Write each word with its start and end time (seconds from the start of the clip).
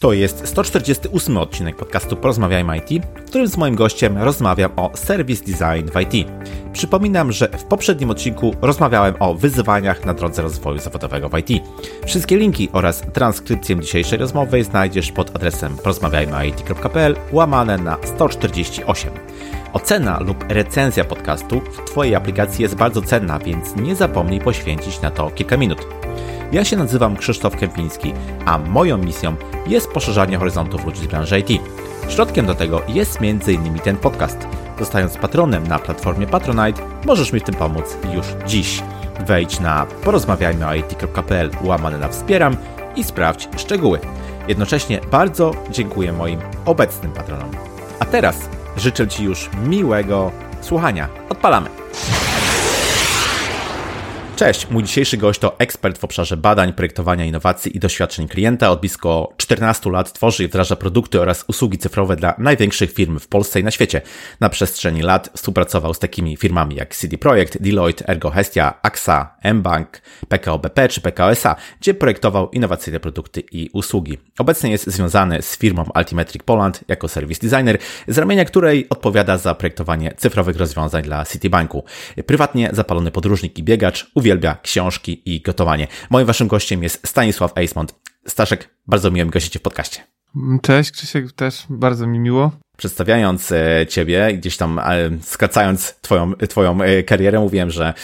To 0.00 0.12
jest 0.12 0.48
148 0.48 1.36
odcinek 1.36 1.76
podcastu 1.76 2.16
Porozmawiajmy 2.16 2.78
IT, 2.78 3.04
w 3.16 3.24
którym 3.24 3.48
z 3.48 3.56
moim 3.56 3.74
gościem 3.74 4.18
rozmawiam 4.18 4.72
o 4.76 4.90
Service 4.94 5.44
Design 5.44 5.90
w 5.90 6.00
IT. 6.00 6.28
Przypominam, 6.72 7.32
że 7.32 7.48
w 7.48 7.64
poprzednim 7.64 8.10
odcinku 8.10 8.54
rozmawiałem 8.62 9.14
o 9.20 9.34
wyzwaniach 9.34 10.04
na 10.04 10.14
drodze 10.14 10.42
rozwoju 10.42 10.78
zawodowego 10.78 11.28
w 11.28 11.38
IT. 11.38 11.64
Wszystkie 12.06 12.36
linki 12.36 12.68
oraz 12.72 13.02
transkrypcję 13.12 13.80
dzisiejszej 13.80 14.18
rozmowy 14.18 14.64
znajdziesz 14.64 15.12
pod 15.12 15.36
adresem 15.36 15.76
porozmawiajmyit.pl 15.76 17.16
łamane 17.32 17.78
na 17.78 17.96
148. 18.04 19.10
Ocena 19.72 20.20
lub 20.20 20.44
recenzja 20.48 21.04
podcastu 21.04 21.60
w 21.60 21.90
Twojej 21.90 22.14
aplikacji 22.14 22.62
jest 22.62 22.74
bardzo 22.74 23.02
cenna, 23.02 23.38
więc 23.38 23.76
nie 23.76 23.96
zapomnij 23.96 24.40
poświęcić 24.40 25.00
na 25.00 25.10
to 25.10 25.30
kilka 25.30 25.56
minut. 25.56 25.86
Ja 26.52 26.64
się 26.64 26.76
nazywam 26.76 27.16
Krzysztof 27.16 27.56
Kępiński, 27.56 28.12
a 28.44 28.58
moją 28.58 28.98
misją 28.98 29.36
jest 29.66 29.88
poszerzanie 29.88 30.38
horyzontów 30.38 30.84
ludzi 30.84 31.00
z 31.00 31.06
branży 31.06 31.38
IT. 31.38 31.62
Środkiem 32.08 32.46
do 32.46 32.54
tego 32.54 32.82
jest 32.88 33.18
m.in. 33.20 33.78
ten 33.78 33.96
podcast. 33.96 34.46
Zostając 34.78 35.16
patronem 35.16 35.66
na 35.66 35.78
platformie 35.78 36.26
Patronite, 36.26 36.82
możesz 37.06 37.32
mi 37.32 37.40
w 37.40 37.44
tym 37.44 37.54
pomóc 37.54 37.96
już 38.14 38.26
dziś. 38.46 38.82
Wejdź 39.26 39.60
na 39.60 39.86
porozmawiajmyoit.pl 40.04 41.50
łamane 41.64 41.98
na 41.98 42.08
wspieram 42.08 42.56
i 42.96 43.04
sprawdź 43.04 43.48
szczegóły. 43.56 43.98
Jednocześnie 44.48 45.00
bardzo 45.10 45.50
dziękuję 45.70 46.12
moim 46.12 46.40
obecnym 46.64 47.12
patronom. 47.12 47.50
A 48.00 48.04
teraz 48.04 48.48
życzę 48.76 49.08
Ci 49.08 49.24
już 49.24 49.50
miłego 49.64 50.32
słuchania. 50.60 51.08
Odpalamy! 51.28 51.85
Cześć, 54.36 54.70
mój 54.70 54.82
dzisiejszy 54.82 55.16
gość 55.16 55.40
to 55.40 55.58
ekspert 55.58 55.98
w 55.98 56.04
obszarze 56.04 56.36
badań, 56.36 56.72
projektowania 56.72 57.24
innowacji 57.24 57.76
i 57.76 57.80
doświadczeń 57.80 58.28
klienta. 58.28 58.70
Od 58.70 58.80
blisko 58.80 59.34
14 59.36 59.90
lat 59.90 60.12
tworzy 60.12 60.44
i 60.44 60.48
wdraża 60.48 60.76
produkty 60.76 61.20
oraz 61.20 61.44
usługi 61.48 61.78
cyfrowe 61.78 62.16
dla 62.16 62.34
największych 62.38 62.92
firm 62.92 63.18
w 63.18 63.28
Polsce 63.28 63.60
i 63.60 63.64
na 63.64 63.70
świecie. 63.70 64.00
Na 64.40 64.48
przestrzeni 64.48 65.02
lat 65.02 65.30
współpracował 65.34 65.94
z 65.94 65.98
takimi 65.98 66.36
firmami 66.36 66.74
jak 66.74 66.96
CD 66.96 67.18
Projekt, 67.18 67.62
Deloitte, 67.62 68.08
Ergo 68.08 68.30
Hestia, 68.30 68.74
AXA, 68.82 69.36
mBank, 69.54 70.00
PKO 70.28 70.58
BP 70.58 70.88
czy 70.88 71.00
PKO 71.00 71.30
SA, 71.30 71.56
gdzie 71.80 71.94
projektował 71.94 72.50
innowacyjne 72.50 73.00
produkty 73.00 73.42
i 73.52 73.70
usługi. 73.72 74.18
Obecnie 74.38 74.70
jest 74.70 74.86
związany 74.86 75.42
z 75.42 75.58
firmą 75.58 75.84
Altimetric 75.94 76.42
Poland 76.42 76.80
jako 76.88 77.08
service 77.08 77.48
designer, 77.48 77.78
z 78.08 78.18
ramienia 78.18 78.44
której 78.44 78.86
odpowiada 78.90 79.38
za 79.38 79.54
projektowanie 79.54 80.14
cyfrowych 80.16 80.56
rozwiązań 80.56 81.02
dla 81.02 81.24
Citibanku. 81.24 81.84
Prywatnie 82.26 82.70
zapalony 82.72 83.10
podróżnik 83.10 83.58
i 83.58 83.62
biegacz, 83.62 84.10
uwielbia 84.26 84.56
książki 84.62 85.22
i 85.24 85.40
gotowanie. 85.40 85.86
Moim 86.10 86.26
waszym 86.26 86.48
gościem 86.48 86.82
jest 86.82 87.06
Stanisław 87.08 87.58
Eismont. 87.58 87.94
Staszek, 88.26 88.70
bardzo 88.86 89.10
miło 89.10 89.26
mi 89.26 89.30
gościcie 89.30 89.58
w 89.58 89.62
podcaście. 89.62 90.00
Cześć, 90.62 90.90
Krzysiek, 90.90 91.32
też 91.32 91.66
bardzo 91.68 92.06
mi 92.06 92.18
miło 92.18 92.52
przedstawiając 92.76 93.52
e, 93.52 93.86
ciebie, 93.88 94.32
gdzieś 94.34 94.56
tam 94.56 94.78
e, 94.78 94.82
skracając 95.22 95.94
twoją, 96.02 96.32
twoją 96.34 96.82
e, 96.82 97.02
karierę, 97.02 97.40
mówiłem, 97.40 97.70
że 97.70 97.94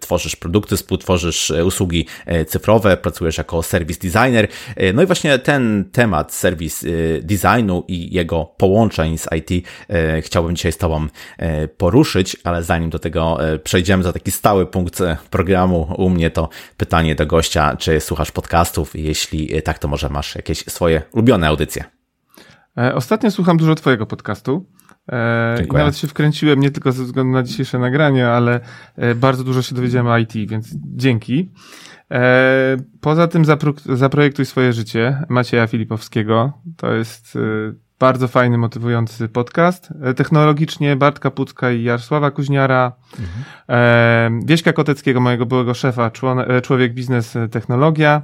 tworzysz 0.00 0.36
produkty, 0.36 0.76
współtworzysz 0.76 1.52
usługi 1.64 2.06
cyfrowe, 2.46 2.96
pracujesz 2.96 3.38
jako 3.38 3.62
service 3.62 4.00
designer. 4.00 4.48
No 4.94 5.02
i 5.02 5.06
właśnie 5.06 5.38
ten 5.38 5.84
temat 5.92 6.34
service 6.34 6.86
designu 7.22 7.84
i 7.88 8.14
jego 8.14 8.44
połączeń 8.44 9.18
z 9.18 9.28
IT 9.36 9.66
chciałbym 10.22 10.56
dzisiaj 10.56 10.72
z 10.72 10.76
tobą 10.76 11.06
poruszyć, 11.76 12.36
ale 12.44 12.62
zanim 12.62 12.90
do 12.90 12.98
tego 12.98 13.38
przejdziemy 13.64 14.02
za 14.02 14.12
taki 14.12 14.30
stały 14.30 14.66
punkt 14.66 14.98
programu 15.30 15.94
u 15.98 16.10
mnie, 16.10 16.30
to 16.30 16.48
pytanie 16.76 17.14
do 17.14 17.26
gościa, 17.26 17.76
czy 17.76 18.00
słuchasz 18.00 18.30
podcastów? 18.30 18.94
Jeśli 18.94 19.62
tak, 19.62 19.78
to 19.78 19.88
może 19.88 20.08
masz 20.08 20.34
jakieś 20.34 20.58
swoje 20.58 21.02
ulubione 21.12 21.48
audycje. 21.48 21.95
E, 22.78 22.94
ostatnio 22.94 23.30
słucham 23.30 23.56
dużo 23.56 23.74
Twojego 23.74 24.06
podcastu. 24.06 24.66
E, 25.12 25.64
I 25.64 25.72
nawet 25.72 25.96
się 25.96 26.06
wkręciłem 26.06 26.60
nie 26.60 26.70
tylko 26.70 26.92
ze 26.92 27.04
względu 27.04 27.32
na 27.32 27.42
dzisiejsze 27.42 27.78
nagranie, 27.78 28.28
ale 28.28 28.60
e, 28.96 29.14
bardzo 29.14 29.44
dużo 29.44 29.62
się 29.62 29.74
dowiedziałem 29.74 30.06
o 30.06 30.18
IT, 30.18 30.32
więc 30.32 30.68
dzięki. 30.74 31.52
Poza 33.00 33.28
tym 33.28 33.44
zapro 33.44 33.74
zaprojektuj 33.86 34.46
swoje 34.46 34.72
życie 34.72 35.22
Macieja 35.28 35.66
Filipowskiego. 35.66 36.52
To 36.76 36.92
jest 36.92 37.38
bardzo 37.98 38.28
fajny, 38.28 38.58
motywujący 38.58 39.28
podcast. 39.28 39.88
Technologicznie 40.16 40.96
Bartka 40.96 41.30
Pucka 41.30 41.70
i 41.70 41.82
Jarosława 41.82 42.30
Kuźniara. 42.30 42.92
Mhm. 43.68 44.46
Wieśka 44.46 44.72
Koteckiego, 44.72 45.20
mojego 45.20 45.46
byłego 45.46 45.74
szefa, 45.74 46.10
człowiek 46.62 46.94
biznes, 46.94 47.34
technologia. 47.50 48.22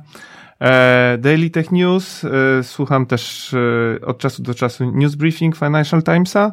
E, 0.63 1.19
Daily 1.19 1.51
Tech 1.51 1.73
News, 1.73 2.25
e, 2.25 2.29
słucham 2.63 3.07
też 3.07 3.55
e, 3.55 4.07
od 4.07 4.19
czasu 4.19 4.43
do 4.43 4.55
czasu 4.55 4.91
News 4.91 5.15
Briefing 5.15 5.57
Financial 5.57 6.03
Timesa 6.03 6.53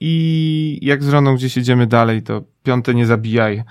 i 0.00 0.78
jak 0.82 1.02
z 1.02 1.08
żoną 1.08 1.34
gdzieś 1.34 1.56
jedziemy 1.56 1.86
dalej, 1.86 2.22
to 2.22 2.42
piąte 2.62 2.94
nie 2.94 3.06
zabijaj. 3.06 3.62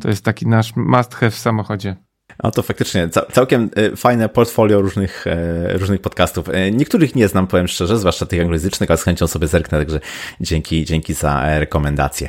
To 0.00 0.08
jest 0.08 0.24
taki 0.24 0.46
nasz 0.46 0.76
must 0.76 1.14
have 1.14 1.30
w 1.30 1.38
samochodzie. 1.38 1.96
No 2.44 2.50
to 2.50 2.62
faktycznie 2.62 3.08
całkiem 3.32 3.70
fajne 3.96 4.28
portfolio 4.28 4.80
różnych, 4.80 5.24
różnych 5.72 6.00
podcastów. 6.00 6.46
Niektórych 6.72 7.14
nie 7.14 7.28
znam, 7.28 7.46
powiem 7.46 7.68
szczerze, 7.68 7.98
zwłaszcza 7.98 8.26
tych 8.26 8.40
anglojęzycznych, 8.40 8.90
ale 8.90 8.96
z 8.96 9.04
chęcią 9.04 9.26
sobie 9.26 9.46
zerknę, 9.46 9.78
także 9.78 10.00
dzięki, 10.40 10.84
dzięki 10.84 11.14
za 11.14 11.58
rekomendacje. 11.58 12.28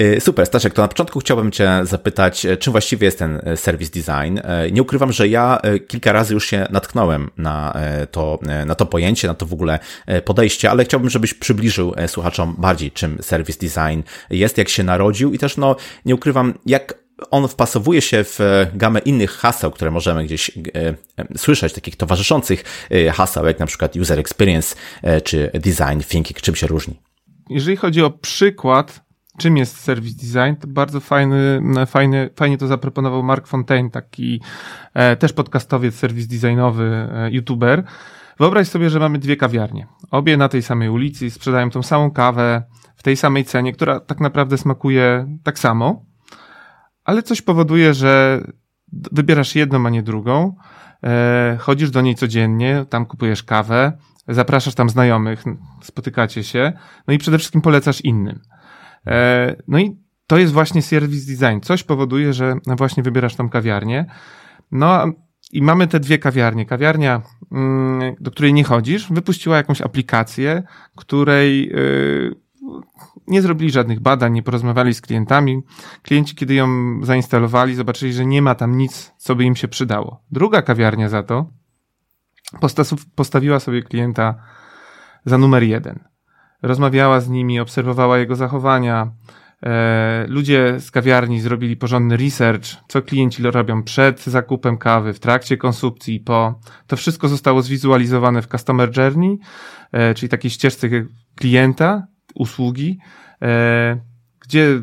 Y, 0.00 0.20
super, 0.20 0.46
Staszek, 0.46 0.74
to 0.74 0.82
na 0.82 0.88
początku 0.88 1.20
chciałbym 1.20 1.50
Cię 1.50 1.80
zapytać, 1.82 2.46
e, 2.46 2.56
czym 2.56 2.70
właściwie 2.70 3.04
jest 3.04 3.18
ten 3.18 3.40
e, 3.44 3.56
service 3.56 3.90
design. 3.92 4.38
E, 4.42 4.70
nie 4.70 4.82
ukrywam, 4.82 5.12
że 5.12 5.28
ja 5.28 5.58
kilka 5.88 6.12
razy 6.12 6.34
już 6.34 6.46
się 6.46 6.66
natknąłem 6.70 7.30
na 7.36 7.74
to, 8.10 8.38
na 8.66 8.74
to 8.74 8.86
pojęcie, 8.86 9.28
na 9.28 9.34
to 9.34 9.46
w 9.46 9.52
ogóle 9.52 9.78
podejście, 10.24 10.70
ale 10.70 10.84
chciałbym, 10.84 11.10
żebyś 11.10 11.34
przybliżył 11.34 11.94
słuchaczom 12.06 12.54
bardziej, 12.58 12.90
czym 12.90 13.18
service 13.22 13.58
design 13.60 14.02
jest, 14.30 14.58
jak 14.58 14.68
się 14.68 14.82
narodził 14.82 15.32
i 15.32 15.38
też, 15.38 15.56
no, 15.56 15.76
nie 16.04 16.14
ukrywam, 16.14 16.54
jak 16.66 16.94
on 17.30 17.48
wpasowuje 17.48 18.00
się 18.00 18.24
w 18.24 18.38
gamę 18.74 19.00
innych 19.00 19.30
haseł, 19.30 19.70
które 19.70 19.90
możemy 19.90 20.24
gdzieś 20.24 20.50
słyszeć, 21.36 21.72
takich 21.72 21.96
towarzyszących 21.96 22.88
haseł, 23.12 23.46
jak 23.46 23.58
na 23.58 23.66
przykład 23.66 23.96
user 23.96 24.18
experience 24.18 24.76
czy 25.24 25.50
design 25.54 26.00
thinking, 26.08 26.40
czym 26.40 26.54
się 26.54 26.66
różni. 26.66 27.00
Jeżeli 27.50 27.76
chodzi 27.76 28.02
o 28.02 28.10
przykład 28.10 29.07
czym 29.38 29.56
jest 29.56 29.80
service 29.80 30.16
design, 30.16 30.60
to 30.60 30.66
bardzo 30.66 31.00
fajny, 31.00 31.62
fajny, 31.86 32.30
fajnie 32.36 32.58
to 32.58 32.66
zaproponował 32.66 33.22
Mark 33.22 33.46
Fontaine, 33.46 33.90
taki 33.90 34.40
e, 34.94 35.16
też 35.16 35.32
podcastowiec, 35.32 35.94
serwis 35.94 36.26
designowy, 36.26 37.08
e, 37.12 37.30
youtuber. 37.30 37.84
Wyobraź 38.38 38.68
sobie, 38.68 38.90
że 38.90 39.00
mamy 39.00 39.18
dwie 39.18 39.36
kawiarnie. 39.36 39.86
Obie 40.10 40.36
na 40.36 40.48
tej 40.48 40.62
samej 40.62 40.88
ulicy 40.88 41.30
sprzedają 41.30 41.70
tą 41.70 41.82
samą 41.82 42.10
kawę 42.10 42.62
w 42.96 43.02
tej 43.02 43.16
samej 43.16 43.44
cenie, 43.44 43.72
która 43.72 44.00
tak 44.00 44.20
naprawdę 44.20 44.58
smakuje 44.58 45.26
tak 45.44 45.58
samo, 45.58 46.04
ale 47.04 47.22
coś 47.22 47.42
powoduje, 47.42 47.94
że 47.94 48.40
wybierasz 48.92 49.54
jedną, 49.54 49.86
a 49.86 49.90
nie 49.90 50.02
drugą. 50.02 50.56
E, 51.04 51.56
chodzisz 51.60 51.90
do 51.90 52.00
niej 52.00 52.14
codziennie, 52.14 52.84
tam 52.88 53.06
kupujesz 53.06 53.42
kawę, 53.42 53.92
zapraszasz 54.28 54.74
tam 54.74 54.90
znajomych, 54.90 55.44
spotykacie 55.82 56.44
się, 56.44 56.72
no 57.06 57.14
i 57.14 57.18
przede 57.18 57.38
wszystkim 57.38 57.60
polecasz 57.60 58.00
innym. 58.00 58.40
E, 59.08 59.56
no 59.68 59.78
i 59.78 59.96
to 60.26 60.38
jest 60.38 60.52
właśnie 60.52 60.82
service 60.82 61.26
design. 61.26 61.60
Coś 61.62 61.82
powoduje, 61.82 62.32
że 62.32 62.56
właśnie 62.66 63.02
wybierasz 63.02 63.36
tą 63.36 63.48
kawiarnię. 63.48 64.06
No 64.72 65.06
i 65.52 65.62
mamy 65.62 65.86
te 65.86 66.00
dwie 66.00 66.18
kawiarnie. 66.18 66.66
Kawiarnia, 66.66 67.22
mm, 67.52 68.14
do 68.20 68.30
której 68.30 68.54
nie 68.54 68.64
chodzisz, 68.64 69.12
wypuściła 69.12 69.56
jakąś 69.56 69.80
aplikację, 69.80 70.62
której 70.96 71.70
y, 71.72 72.34
nie 73.26 73.42
zrobili 73.42 73.70
żadnych 73.70 74.00
badań, 74.00 74.32
nie 74.32 74.42
porozmawiali 74.42 74.94
z 74.94 75.00
klientami. 75.00 75.62
Klienci, 76.02 76.36
kiedy 76.36 76.54
ją 76.54 76.68
zainstalowali, 77.02 77.74
zobaczyli, 77.74 78.12
że 78.12 78.26
nie 78.26 78.42
ma 78.42 78.54
tam 78.54 78.76
nic, 78.76 79.12
co 79.18 79.36
by 79.36 79.44
im 79.44 79.56
się 79.56 79.68
przydało. 79.68 80.22
Druga 80.30 80.62
kawiarnia 80.62 81.08
za 81.08 81.22
to 81.22 81.50
postawiła 83.14 83.60
sobie 83.60 83.82
klienta 83.82 84.34
za 85.24 85.38
numer 85.38 85.62
jeden 85.62 86.08
rozmawiała 86.62 87.20
z 87.20 87.28
nimi, 87.28 87.60
obserwowała 87.60 88.18
jego 88.18 88.36
zachowania. 88.36 89.12
E, 89.62 90.24
ludzie 90.28 90.80
z 90.80 90.90
kawiarni 90.90 91.40
zrobili 91.40 91.76
porządny 91.76 92.16
research, 92.16 92.64
co 92.88 93.02
klienci 93.02 93.42
robią 93.42 93.82
przed 93.82 94.24
zakupem 94.24 94.78
kawy, 94.78 95.12
w 95.12 95.20
trakcie 95.20 95.56
konsumpcji 95.56 96.14
i 96.14 96.20
po. 96.20 96.60
To 96.86 96.96
wszystko 96.96 97.28
zostało 97.28 97.62
zwizualizowane 97.62 98.42
w 98.42 98.46
Customer 98.46 98.90
Journey, 98.96 99.38
e, 99.92 100.14
czyli 100.14 100.28
takiej 100.28 100.50
ścieżce 100.50 100.88
klienta, 101.34 102.06
usługi, 102.34 102.98
e, 103.42 104.00
gdzie 104.40 104.80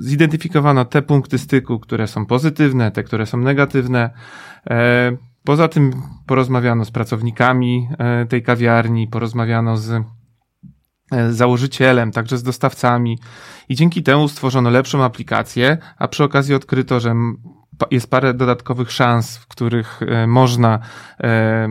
zidentyfikowano 0.00 0.84
te 0.84 1.02
punkty 1.02 1.38
styku, 1.38 1.78
które 1.80 2.06
są 2.06 2.26
pozytywne, 2.26 2.90
te, 2.90 3.02
które 3.02 3.26
są 3.26 3.38
negatywne. 3.38 4.10
Poza 5.44 5.68
tym 5.68 5.92
porozmawiano 6.26 6.84
z 6.84 6.90
pracownikami 6.90 7.88
tej 8.28 8.42
kawiarni, 8.42 9.08
porozmawiano 9.08 9.76
z 9.76 10.04
E, 11.12 11.32
założycielem, 11.32 12.12
także 12.12 12.38
z 12.38 12.42
dostawcami 12.42 13.18
i 13.68 13.74
dzięki 13.74 14.02
temu 14.02 14.28
stworzono 14.28 14.70
lepszą 14.70 15.04
aplikację, 15.04 15.78
a 15.98 16.08
przy 16.08 16.24
okazji 16.24 16.54
odkryto, 16.54 17.00
że 17.00 17.14
jest 17.90 18.10
parę 18.10 18.34
dodatkowych 18.34 18.92
szans, 18.92 19.36
w 19.36 19.46
których 19.46 20.00
e, 20.02 20.26
można 20.26 20.78
e, 21.20 21.68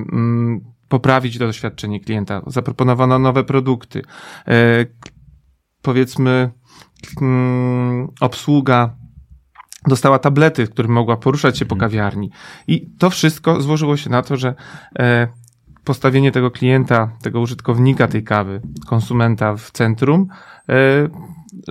poprawić 0.88 1.38
to 1.38 1.46
doświadczenie 1.46 2.00
klienta. 2.00 2.42
Zaproponowano 2.48 3.20
nowe 3.20 3.44
produkty. 3.44 4.02
Powiedzmy, 5.82 6.52
obsługa 8.22 8.96
dostała 9.88 10.20
tablety, 10.20 10.68
którym 10.68 10.92
mogła 10.92 11.18
poruszać 11.18 11.58
się 11.58 11.66
po 11.66 11.76
mhm. 11.76 11.92
kawiarni. 11.92 12.32
I 12.68 12.98
to 13.00 13.10
wszystko 13.10 13.62
złożyło 13.62 13.98
się 13.98 14.10
na 14.10 14.22
to, 14.22 14.38
że 14.38 14.56
postawienie 15.84 16.32
tego 16.32 16.52
klienta, 16.52 17.12
tego 17.22 17.40
użytkownika 17.40 18.08
tej 18.08 18.24
kawy, 18.24 18.62
konsumenta 18.88 19.56
w 19.56 19.72
centrum, 19.72 20.28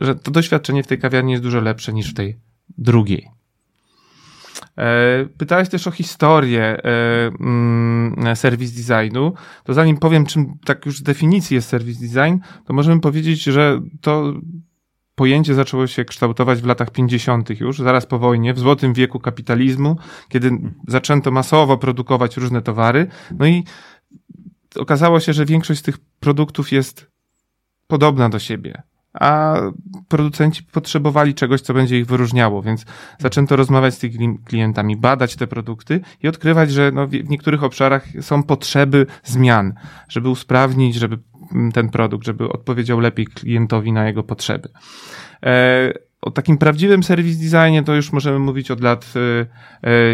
że 0.00 0.14
to 0.14 0.30
doświadczenie 0.30 0.82
w 0.82 0.86
tej 0.86 0.98
kawiarni 0.98 1.32
jest 1.32 1.44
dużo 1.44 1.60
lepsze 1.60 1.92
niż 1.92 2.10
w 2.10 2.14
tej 2.14 2.36
drugiej. 2.78 3.28
E, 4.78 5.26
pytałeś 5.38 5.68
też 5.68 5.86
o 5.86 5.90
historię 5.90 6.62
e, 6.62 6.80
mm, 7.40 8.36
serwis 8.36 8.72
designu. 8.72 9.32
To 9.64 9.74
zanim 9.74 9.96
powiem, 9.96 10.26
czym 10.26 10.58
tak 10.64 10.86
już 10.86 10.98
z 10.98 11.02
definicji 11.02 11.54
jest 11.54 11.68
serwis 11.68 11.98
design, 11.98 12.36
to 12.64 12.72
możemy 12.72 13.00
powiedzieć, 13.00 13.42
że 13.42 13.80
to 14.00 14.32
pojęcie 15.14 15.54
zaczęło 15.54 15.86
się 15.86 16.04
kształtować 16.04 16.60
w 16.62 16.66
latach 16.66 16.90
50. 16.90 17.60
już, 17.60 17.78
zaraz 17.78 18.06
po 18.06 18.18
wojnie, 18.18 18.54
w 18.54 18.58
złotym 18.58 18.92
wieku 18.92 19.20
kapitalizmu, 19.20 19.96
kiedy 20.28 20.50
zaczęto 20.88 21.30
masowo 21.30 21.78
produkować 21.78 22.36
różne 22.36 22.62
towary. 22.62 23.06
No 23.38 23.46
i 23.46 23.64
okazało 24.76 25.20
się, 25.20 25.32
że 25.32 25.46
większość 25.46 25.80
z 25.80 25.82
tych 25.82 25.98
produktów 26.20 26.72
jest 26.72 27.10
podobna 27.86 28.28
do 28.28 28.38
siebie 28.38 28.82
a 29.12 29.56
producenci 30.08 30.62
potrzebowali 30.62 31.34
czegoś, 31.34 31.60
co 31.60 31.74
będzie 31.74 31.98
ich 31.98 32.06
wyróżniało, 32.06 32.62
więc 32.62 32.84
zaczęto 33.18 33.56
rozmawiać 33.56 33.94
z 33.94 33.98
tymi 33.98 34.38
klientami, 34.38 34.96
badać 34.96 35.36
te 35.36 35.46
produkty 35.46 36.00
i 36.22 36.28
odkrywać, 36.28 36.70
że 36.70 36.90
no 36.94 37.06
w 37.06 37.30
niektórych 37.30 37.64
obszarach 37.64 38.04
są 38.20 38.42
potrzeby 38.42 39.06
zmian, 39.24 39.74
żeby 40.08 40.28
usprawnić, 40.28 40.94
żeby 40.94 41.18
mm, 41.52 41.72
ten 41.72 41.88
produkt, 41.88 42.26
żeby 42.26 42.48
odpowiedział 42.48 43.00
lepiej 43.00 43.26
klientowi 43.26 43.92
na 43.92 44.06
jego 44.06 44.22
potrzeby. 44.22 44.68
E, 45.42 45.92
o 46.22 46.30
takim 46.30 46.58
prawdziwym 46.58 47.02
serwis 47.02 47.38
designie 47.38 47.82
to 47.82 47.94
już 47.94 48.12
możemy 48.12 48.38
mówić 48.38 48.70
od 48.70 48.80
lat 48.80 49.12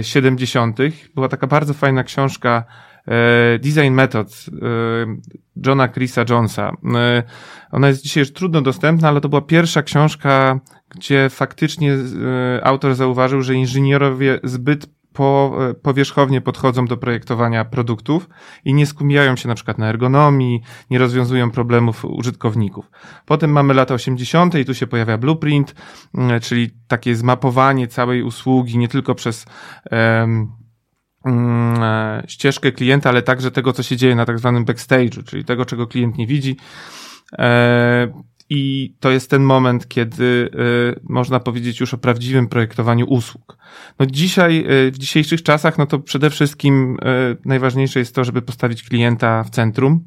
70. 0.02 0.80
E, 0.80 0.82
Była 1.14 1.28
taka 1.28 1.46
bardzo 1.46 1.74
fajna 1.74 2.04
książka 2.04 2.64
E, 2.64 2.87
Design 3.60 3.90
Methods 3.90 4.48
e, 4.48 4.52
Johna 5.66 5.88
Chrisa 5.88 6.24
Jonesa. 6.30 6.72
E, 6.94 7.22
ona 7.70 7.88
jest 7.88 8.02
dzisiaj 8.02 8.20
już 8.20 8.32
trudno 8.32 8.62
dostępna, 8.62 9.08
ale 9.08 9.20
to 9.20 9.28
była 9.28 9.42
pierwsza 9.42 9.82
książka, 9.82 10.60
gdzie 10.88 11.28
faktycznie 11.30 11.96
autor 12.62 12.94
zauważył, 12.94 13.42
że 13.42 13.54
inżynierowie 13.54 14.40
zbyt 14.44 14.86
po, 15.18 15.58
powierzchownie 15.82 16.40
podchodzą 16.40 16.84
do 16.84 16.96
projektowania 16.96 17.64
produktów 17.64 18.28
i 18.64 18.74
nie 18.74 18.86
skupiają 18.86 19.36
się 19.36 19.48
na 19.48 19.54
przykład 19.54 19.78
na 19.78 19.88
ergonomii, 19.88 20.62
nie 20.90 20.98
rozwiązują 20.98 21.50
problemów 21.50 22.04
użytkowników. 22.04 22.90
Potem 23.26 23.50
mamy 23.50 23.74
lata 23.74 23.94
80. 23.94 24.54
i 24.54 24.64
tu 24.64 24.74
się 24.74 24.86
pojawia 24.86 25.18
blueprint, 25.18 25.74
czyli 26.42 26.70
takie 26.88 27.16
zmapowanie 27.16 27.86
całej 27.86 28.22
usługi 28.22 28.78
nie 28.78 28.88
tylko 28.88 29.14
przez 29.14 29.46
um, 29.90 30.52
e, 30.54 30.67
ścieżkę 32.26 32.72
klienta, 32.72 33.10
ale 33.10 33.22
także 33.22 33.50
tego, 33.50 33.72
co 33.72 33.82
się 33.82 33.96
dzieje 33.96 34.14
na 34.14 34.26
tak 34.26 34.38
zwanym 34.38 34.64
backstage'u, 34.64 35.24
czyli 35.24 35.44
tego, 35.44 35.64
czego 35.64 35.86
klient 35.86 36.18
nie 36.18 36.26
widzi. 36.26 36.56
E, 37.38 38.12
I 38.50 38.94
to 39.00 39.10
jest 39.10 39.30
ten 39.30 39.42
moment, 39.42 39.88
kiedy 39.88 40.50
e, 40.94 41.00
można 41.02 41.40
powiedzieć 41.40 41.80
już 41.80 41.94
o 41.94 41.98
prawdziwym 41.98 42.48
projektowaniu 42.48 43.06
usług. 43.06 43.58
No 43.98 44.06
dzisiaj, 44.06 44.66
w 44.92 44.98
dzisiejszych 44.98 45.42
czasach, 45.42 45.78
no 45.78 45.86
to 45.86 45.98
przede 45.98 46.30
wszystkim 46.30 46.96
najważniejsze 47.44 47.98
jest 47.98 48.14
to, 48.14 48.24
żeby 48.24 48.42
postawić 48.42 48.82
klienta 48.82 49.44
w 49.44 49.50
centrum, 49.50 50.04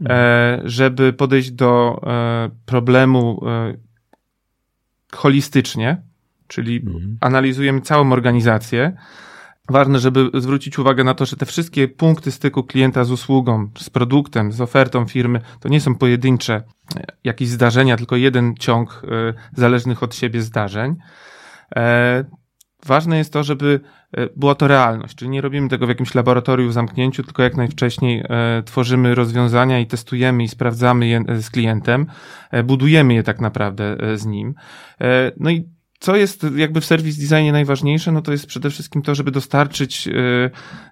mhm. 0.00 0.68
żeby 0.68 1.12
podejść 1.12 1.50
do 1.50 2.00
problemu 2.66 3.40
holistycznie, 5.12 6.02
czyli 6.46 6.76
mhm. 6.76 7.18
analizujemy 7.20 7.80
całą 7.80 8.12
organizację, 8.12 8.96
Ważne, 9.68 9.98
żeby 9.98 10.30
zwrócić 10.34 10.78
uwagę 10.78 11.04
na 11.04 11.14
to, 11.14 11.26
że 11.26 11.36
te 11.36 11.46
wszystkie 11.46 11.88
punkty 11.88 12.30
styku 12.30 12.64
klienta 12.64 13.04
z 13.04 13.10
usługą, 13.10 13.70
z 13.78 13.90
produktem, 13.90 14.52
z 14.52 14.60
ofertą 14.60 15.06
firmy, 15.06 15.40
to 15.60 15.68
nie 15.68 15.80
są 15.80 15.94
pojedyncze 15.94 16.54
e, 16.54 17.06
jakieś 17.24 17.48
zdarzenia, 17.48 17.96
tylko 17.96 18.16
jeden 18.16 18.54
ciąg 18.58 19.02
e, 19.04 19.34
zależnych 19.56 20.02
od 20.02 20.14
siebie 20.14 20.42
zdarzeń. 20.42 20.96
E, 21.76 22.24
ważne 22.86 23.18
jest 23.18 23.32
to, 23.32 23.44
żeby 23.44 23.80
była 24.36 24.54
to 24.54 24.68
realność, 24.68 25.14
czyli 25.14 25.30
nie 25.30 25.40
robimy 25.40 25.68
tego 25.68 25.86
w 25.86 25.88
jakimś 25.88 26.14
laboratorium 26.14 26.70
w 26.70 26.72
zamknięciu, 26.72 27.22
tylko 27.22 27.42
jak 27.42 27.56
najwcześniej 27.56 28.24
tworzymy 28.64 29.14
rozwiązania 29.14 29.80
i 29.80 29.86
testujemy 29.86 30.44
i 30.44 30.48
sprawdzamy 30.48 31.06
je 31.06 31.24
z 31.40 31.50
klientem, 31.50 32.06
budujemy 32.64 33.14
je 33.14 33.22
tak 33.22 33.40
naprawdę 33.40 33.96
z 34.14 34.26
nim. 34.26 34.54
No 35.36 35.50
i 35.50 35.68
co 36.06 36.16
jest 36.16 36.46
jakby 36.56 36.80
w 36.80 36.84
serwis 36.84 37.18
designie 37.18 37.52
najważniejsze, 37.52 38.12
no 38.12 38.22
to 38.22 38.32
jest 38.32 38.46
przede 38.46 38.70
wszystkim 38.70 39.02
to, 39.02 39.14
żeby 39.14 39.30
dostarczyć 39.30 40.08
e, 40.08 40.12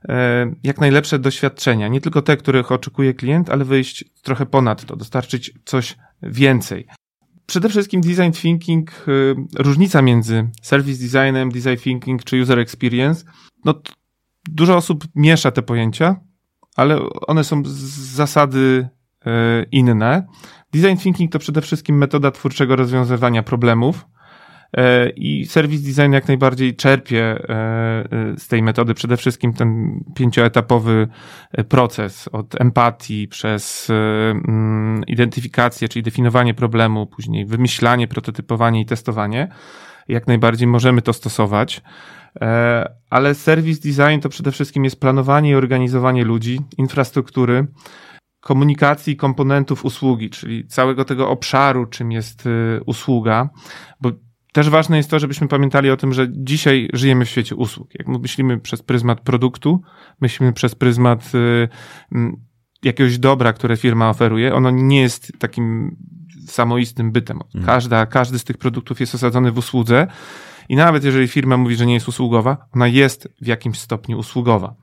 e, 0.09 0.53
jak 0.63 0.81
najlepsze 0.81 1.19
doświadczenia. 1.19 1.89
Nie 1.89 2.01
tylko 2.01 2.23
te, 2.23 2.37
których 2.37 2.73
oczekuje 2.73 3.15
klient, 3.15 3.51
ale 3.51 3.65
wyjść 3.65 4.05
trochę 4.23 4.47
ponad 4.47 4.85
to, 4.85 4.97
dostarczyć 4.97 5.53
coś 5.65 5.97
więcej. 6.23 6.87
Przede 7.47 7.69
wszystkim 7.69 8.01
design 8.01 8.33
thinking, 8.33 8.91
e, 8.91 9.63
różnica 9.63 10.03
między 10.03 10.51
service 10.63 11.03
designem, 11.03 11.51
design 11.51 11.77
thinking 11.83 12.25
czy 12.25 12.43
user 12.43 12.59
experience, 12.59 13.25
no 13.65 13.75
dużo 14.49 14.77
osób 14.77 15.05
miesza 15.15 15.51
te 15.51 15.63
pojęcia, 15.63 16.17
ale 16.77 17.11
one 17.11 17.45
są 17.45 17.63
z 17.65 17.71
zasady 18.15 18.89
inne. 19.73 20.27
Design 20.73 20.97
thinking 20.97 21.33
to 21.33 21.39
przede 21.39 21.61
wszystkim 21.61 21.99
metoda 21.99 22.31
twórczego 22.31 22.77
rozwiązywania 22.77 23.43
problemów, 23.43 24.07
I 25.17 25.47
serwis 25.47 25.83
design 25.83 26.13
jak 26.13 26.29
najbardziej 26.29 26.77
czerpie 26.77 27.23
e, 27.23 27.39
e, 27.49 28.39
z 28.39 28.49
tej 28.49 28.63
metody 28.63 28.95
przede 28.95 29.17
wszystkim 29.17 29.53
ten 29.53 30.01
pięcioetapowy 30.15 31.09
proces 31.69 32.29
od 32.29 32.61
empatii 32.61 33.29
przez 33.29 33.91
mm, 33.91 35.03
identyfikację, 35.07 35.89
czyli 35.89 36.03
definiowanie 36.03 36.55
problemu, 36.55 37.07
później 37.07 37.47
wymyślanie, 37.47 38.09
prototypowanie 38.09 38.81
i 38.81 38.87
testowanie. 38.87 39.49
Jak 40.09 40.27
najbardziej 40.27 40.69
możemy 40.69 41.03
to 41.03 41.13
stosować. 41.13 41.83
Ale 43.11 43.35
serwis 43.35 43.81
design 43.81 44.21
to 44.21 44.29
przede 44.29 44.53
wszystkim 44.53 44.85
jest 44.85 45.01
planowanie 45.01 45.51
i 45.51 45.55
organizowanie 45.55 46.25
ludzi, 46.25 46.61
infrastruktury, 46.79 47.67
komunikacji 48.41 49.17
komponentów 49.17 49.85
usługi, 49.85 50.31
czyli 50.31 50.67
całego 50.67 51.05
tego 51.05 51.29
obszaru, 51.29 51.87
czym 51.87 52.13
jest 52.13 52.49
usługa, 52.87 53.49
bo 54.01 54.11
też 54.55 54.71
ważne 54.71 54.97
jest 54.97 55.11
to, 55.11 55.19
żebyśmy 55.19 55.49
pamiętali 55.49 55.91
o 55.91 55.97
tym, 55.97 56.13
że 56.13 56.27
dzisiaj 56.31 56.89
żyjemy 56.93 57.25
w 57.25 57.29
świecie 57.29 57.57
usług. 57.57 57.89
Jak 57.99 58.09
myślimy 58.09 58.61
przez 58.61 58.83
pryzmat 58.83 59.21
produktu, 59.21 59.83
myślimy 60.21 60.53
przez 60.53 60.75
pryzmat 60.75 61.33
y, 61.35 61.69
jakiegoś 62.83 63.19
dobra, 63.19 63.53
które 63.53 63.77
firma 63.77 64.11
oferuje, 64.11 64.55
ono 64.55 64.71
nie 64.71 65.01
jest 65.01 65.33
takim 65.39 65.97
samoistnym 66.47 67.13
bytem. 67.13 67.39
Mhm. 67.45 67.65
Każda, 67.65 68.07
każdy 68.07 68.39
z 68.39 68.45
tych 68.45 68.59
produktów 68.59 69.01
jest 69.01 69.15
osadzony 69.15 69.53
w 69.53 69.59
usłudze 69.59 70.07
i 70.69 70.77
nawet 70.77 71.05
jeżeli 71.05 71.29
firma 71.29 71.57
mówi, 71.57 71.77
że 71.77 71.87
nie 71.87 71.95
jest 71.95 72.09
usługowa, 72.09 72.67
ona 72.75 72.87
jest 72.87 73.29
w 73.41 73.47
jakimś 73.47 73.79
stopniu 73.79 74.19
usługowa. 74.19 74.75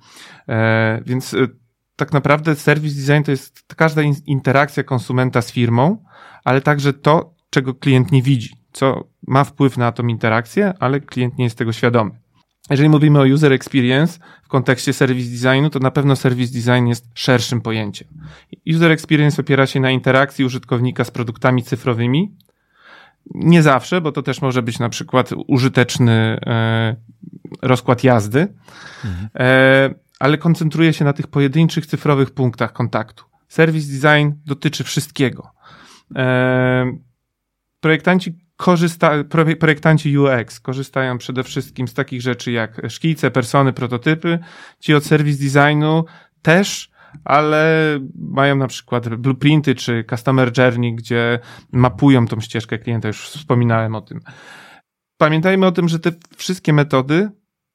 E, 0.50 1.02
więc 1.06 1.34
y, 1.34 1.50
tak 1.96 2.14
naprawdę 2.14 2.56
service 2.56 2.96
design 2.96 3.24
to 3.24 3.32
jest 3.32 3.74
każda 3.76 4.02
interakcja 4.26 4.84
konsumenta 4.84 5.42
z 5.42 5.52
firmą, 5.52 6.04
ale 6.44 6.62
także 6.62 6.94
to, 6.94 7.36
czego 7.50 7.74
klient 7.74 8.12
nie 8.12 8.22
widzi 8.22 8.61
co 8.72 9.08
ma 9.28 9.44
wpływ 9.44 9.78
na 9.78 9.92
tą 9.92 10.08
interakcję, 10.08 10.74
ale 10.80 11.00
klient 11.00 11.38
nie 11.38 11.44
jest 11.44 11.58
tego 11.58 11.74
świadomy. 11.74 12.12
Jeżeli 12.70 12.90
mówimy 12.90 13.20
o 13.20 13.24
user 13.24 13.54
experience 13.54 14.20
w 14.44 14.48
kontekście 14.48 14.94
service 14.94 15.30
designu, 15.30 15.70
to 15.70 15.80
na 15.80 15.92
pewno 15.92 16.16
service 16.16 16.54
design 16.54 16.88
jest 16.88 17.06
szerszym 17.14 17.62
pojęciem. 17.62 18.08
User 18.76 18.92
experience 18.92 19.42
opiera 19.42 19.68
się 19.68 19.80
na 19.80 19.92
interakcji 19.92 20.46
użytkownika 20.46 21.04
z 21.04 21.12
produktami 21.12 21.64
cyfrowymi. 21.64 22.36
Nie 23.36 23.62
zawsze, 23.62 24.02
bo 24.02 24.12
to 24.12 24.22
też 24.22 24.42
może 24.42 24.62
być 24.62 24.80
na 24.80 24.90
przykład 24.90 25.30
użyteczny 25.48 26.12
e, 26.46 26.96
rozkład 27.62 28.04
jazdy, 28.04 28.48
mhm. 29.06 29.30
e, 29.36 29.94
ale 30.20 30.38
koncentruje 30.38 30.94
się 30.94 31.06
na 31.06 31.14
tych 31.14 31.28
pojedynczych 31.28 31.86
cyfrowych 31.86 32.32
punktach 32.32 32.74
kontaktu. 32.74 33.24
Service 33.48 33.88
design 33.92 34.32
dotyczy 34.46 34.84
wszystkiego. 34.84 35.52
E, 36.16 36.98
projektanci 37.80 38.38
korzysta, 38.62 39.12
projektanci 39.60 40.18
UX 40.18 40.60
korzystają 40.60 41.18
przede 41.18 41.44
wszystkim 41.44 41.88
z 41.88 41.94
takich 41.94 42.22
rzeczy 42.22 42.52
jak 42.52 42.82
szkice, 42.90 43.32
persony, 43.32 43.74
prototypy. 43.74 44.40
Ci 44.80 44.94
od 44.94 45.06
service 45.06 45.44
designu 45.44 46.06
też, 46.42 46.92
ale 47.24 48.00
mają 48.16 48.56
na 48.56 48.68
przykład 48.68 49.10
blueprinty 49.16 49.76
czy 49.76 50.06
customer 50.10 50.52
journey, 50.58 50.96
gdzie 50.96 51.40
mapują 51.72 52.28
tą 52.28 52.42
ścieżkę 52.42 52.80
klienta, 52.80 53.08
już 53.08 53.30
wspominałem 53.30 53.96
o 53.96 54.02
tym. 54.02 54.20
Pamiętajmy 55.18 55.66
o 55.66 55.72
tym, 55.72 55.90
że 55.90 56.00
te 56.00 56.12
wszystkie 56.38 56.74
metody 56.74 57.30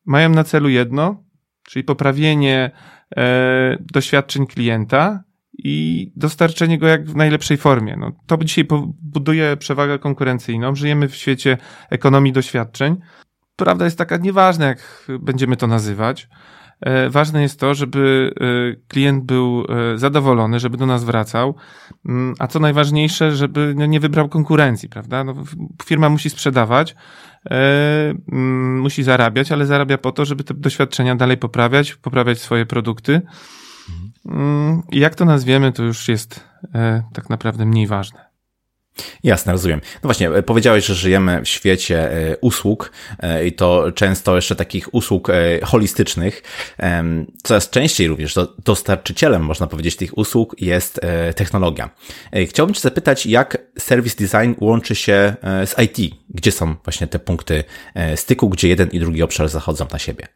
mają 0.06 0.28
na 0.28 0.44
celu 0.44 0.68
jedno, 0.68 1.24
czyli 1.62 1.84
poprawienie 1.84 2.70
e, 3.16 3.76
doświadczeń 3.80 4.46
klienta 4.46 5.25
i 5.58 6.06
dostarczenie 6.16 6.78
go 6.78 6.86
jak 6.86 7.10
w 7.10 7.16
najlepszej 7.16 7.56
formie. 7.56 7.96
No, 7.98 8.12
to 8.26 8.36
dzisiaj 8.36 8.66
buduje 9.02 9.56
przewagę 9.56 9.98
konkurencyjną. 9.98 10.75
Żyjemy 10.75 11.08
w 11.08 11.16
świecie 11.16 11.58
ekonomii 11.90 12.32
doświadczeń. 12.32 12.96
Prawda 13.56 13.84
jest 13.84 13.98
taka 13.98 14.16
nieważna, 14.16 14.66
jak 14.66 15.06
będziemy 15.20 15.56
to 15.56 15.66
nazywać. 15.66 16.28
E, 16.80 17.10
ważne 17.10 17.42
jest 17.42 17.60
to, 17.60 17.75
żeby 17.75 18.34
e, 18.40 18.76
klient 18.88 19.25
był 19.25 19.66
e, 19.68 19.98
zadowolony, 19.98 20.60
żeby 20.60 20.76
do 20.76 20.86
nas 20.86 21.04
wracał, 21.04 21.54
mm, 22.08 22.34
a 22.38 22.46
co 22.46 22.60
najważniejsze, 22.60 23.36
żeby 23.36 23.75
no, 23.76 23.86
nie 23.86 24.00
wybrał 24.00 24.28
konkurencji, 24.28 24.88
prawda? 24.88 25.25
No, 25.25 25.34
firma 25.84 26.08
musi 26.08 26.30
sprzedawać, 26.30 26.96
mm, 27.50 28.80
musi 28.80 29.02
zarabiać, 29.02 29.52
ale 29.52 29.66
zarabia 29.66 29.98
po 29.98 30.12
to, 30.12 30.25
żeby 30.25 30.44
te 30.44 30.54
doświadczenia 30.54 31.16
dalej 31.16 31.36
poprawiać, 31.36 31.94
poprawiać 31.94 32.38
swoje 32.38 32.66
produkty. 32.66 33.22
Mm, 34.28 34.83
jak 34.92 35.14
to 35.14 35.25
nazwiemy, 35.25 35.73
to 35.73 35.83
już 35.83 36.09
jest 36.09 36.45
tak 37.12 37.30
naprawdę 37.30 37.66
mniej 37.66 37.87
ważne. 37.87 38.26
Jasne, 39.23 39.52
rozumiem. 39.52 39.80
No 39.95 40.00
właśnie, 40.02 40.30
e, 40.30 40.42
powiedziałeś, 40.42 40.85
że 40.85 40.95
żyjemy 40.95 41.42
w 41.42 41.49
świecie 41.49 42.12
e, 42.12 42.37
usług 42.37 42.92
e, 43.18 43.47
i 43.47 43.52
to 43.52 43.92
często 43.92 44.37
jeszcze 44.37 44.56
takich 44.56 44.95
usług 44.95 45.30
holistycznych. 45.62 46.42
Coraz 47.42 47.71
częściej 47.71 48.09
również 48.09 48.35
dostarczycielem, 48.64 49.42
można 49.42 49.66
powiedzieć, 49.66 49.97
tych 49.97 50.18
usług 50.18 50.56
jest 50.61 51.00
technologia. 51.37 51.90
Chciałbym 52.47 52.75
Cię 52.75 52.80
zapytać, 52.80 53.26
jak 53.26 53.59
service 53.78 54.16
design 54.18 54.54
łączy 54.61 54.95
się 54.95 55.37
z 55.42 55.75
IT? 55.78 56.14
Gdzie 56.30 56.52
są 56.52 56.75
właśnie 56.85 57.06
te 57.06 57.18
punkty 57.18 57.64
styku, 58.16 58.49
gdzie 58.49 58.68
jeden 58.68 58.88
i 58.88 59.00
drugi 59.00 59.23
obszar 59.23 59.49
zachodzą 59.49 59.87
na 59.92 59.99
siebie? 59.99 60.26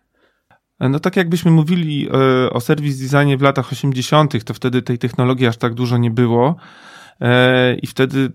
No 0.80 1.00
tak 1.00 1.16
jakbyśmy 1.16 1.50
mówili 1.50 2.08
o 2.50 2.60
service 2.60 3.02
designie 3.02 3.36
w 3.36 3.42
latach 3.42 3.72
80., 3.72 4.44
to 4.44 4.54
wtedy 4.54 4.82
tej 4.82 4.98
technologii 4.98 5.46
aż 5.46 5.56
tak 5.56 5.74
dużo 5.74 5.98
nie 5.98 6.10
było. 6.10 6.56
E, 7.20 7.74
i 7.74 7.86
wtedy 7.86 8.32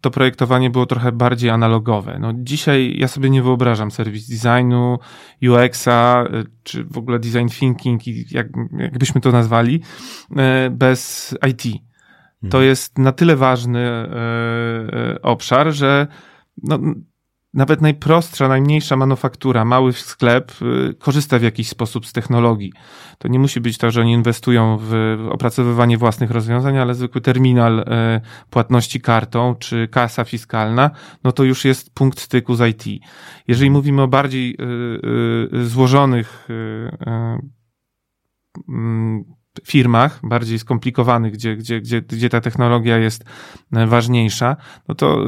to 0.00 0.10
projektowanie 0.10 0.70
było 0.70 0.86
trochę 0.86 1.12
bardziej 1.12 1.50
analogowe. 1.50 2.18
No 2.20 2.32
dzisiaj 2.36 2.96
ja 2.98 3.08
sobie 3.08 3.30
nie 3.30 3.42
wyobrażam 3.42 3.90
serwis 3.90 4.28
designu, 4.28 4.98
UX-a, 5.42 6.24
e, 6.24 6.44
czy 6.62 6.84
w 6.84 6.98
ogóle 6.98 7.18
design 7.18 7.48
thinking, 7.48 8.02
jak, 8.32 8.46
jakbyśmy 8.78 9.20
to 9.20 9.32
nazwali, 9.32 9.80
e, 10.36 10.70
bez 10.70 11.34
IT. 11.48 11.62
To 12.40 12.58
mhm. 12.58 12.64
jest 12.64 12.98
na 12.98 13.12
tyle 13.12 13.36
ważny 13.36 14.08
obszar, 15.22 15.72
że 15.72 16.06
no, 16.62 16.78
nawet 17.54 17.80
najprostsza, 17.80 18.48
najmniejsza 18.48 18.96
manufaktura, 18.96 19.64
mały 19.64 19.92
sklep 19.92 20.52
y, 20.62 20.94
korzysta 20.94 21.38
w 21.38 21.42
jakiś 21.42 21.68
sposób 21.68 22.06
z 22.06 22.12
technologii. 22.12 22.72
To 23.18 23.28
nie 23.28 23.38
musi 23.38 23.60
być 23.60 23.78
to, 23.78 23.90
że 23.90 24.00
oni 24.00 24.12
inwestują 24.12 24.78
w 24.80 25.18
opracowywanie 25.30 25.98
własnych 25.98 26.30
rozwiązań, 26.30 26.78
ale 26.78 26.94
zwykły 26.94 27.20
terminal 27.20 27.78
y, 27.78 27.84
płatności 28.50 29.00
kartą 29.00 29.54
czy 29.58 29.88
kasa 29.88 30.24
fiskalna, 30.24 30.90
no 31.24 31.32
to 31.32 31.44
już 31.44 31.64
jest 31.64 31.94
punkt 31.94 32.20
styku 32.20 32.54
z 32.54 32.68
IT. 32.68 33.02
Jeżeli 33.48 33.70
mówimy 33.70 34.02
o 34.02 34.08
bardziej 34.08 34.56
y, 35.54 35.66
złożonych 35.66 36.48
mm, 38.68 39.24
firmach, 39.64 40.20
bardziej 40.22 40.58
skomplikowanych, 40.58 41.32
gdzie, 41.32 41.56
gdzie, 41.56 41.80
gdzie, 41.80 42.02
gdzie 42.02 42.28
ta 42.28 42.40
technologia 42.40 42.98
jest 42.98 43.24
ważniejsza, 43.70 44.56
no 44.88 44.94
to 44.94 45.24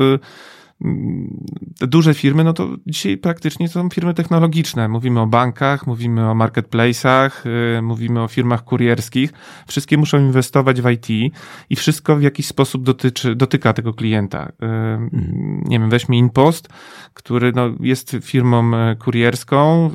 te 1.78 1.86
duże 1.86 2.14
firmy, 2.14 2.44
no 2.44 2.52
to 2.52 2.68
dzisiaj 2.86 3.16
praktycznie 3.16 3.68
są 3.68 3.88
firmy 3.88 4.14
technologiczne. 4.14 4.88
Mówimy 4.88 5.20
o 5.20 5.26
bankach, 5.26 5.86
mówimy 5.86 6.30
o 6.30 6.34
marketplace'ach, 6.34 7.30
yy, 7.74 7.82
mówimy 7.82 8.22
o 8.22 8.28
firmach 8.28 8.64
kurierskich. 8.64 9.32
Wszystkie 9.68 9.98
muszą 9.98 10.18
inwestować 10.18 10.82
w 10.82 10.90
IT 10.90 11.34
i 11.70 11.76
wszystko 11.76 12.16
w 12.16 12.22
jakiś 12.22 12.46
sposób 12.46 12.82
dotyczy, 12.82 13.34
dotyka 13.34 13.72
tego 13.72 13.94
klienta. 13.94 14.52
Yy, 14.60 14.68
hmm. 14.68 15.64
Nie 15.66 15.78
wiem, 15.80 15.90
weźmy 15.90 16.16
InPost, 16.16 16.68
który 17.14 17.52
no, 17.52 17.70
jest 17.80 18.16
firmą 18.22 18.76
e, 18.76 18.96
kurierską, 18.96 19.90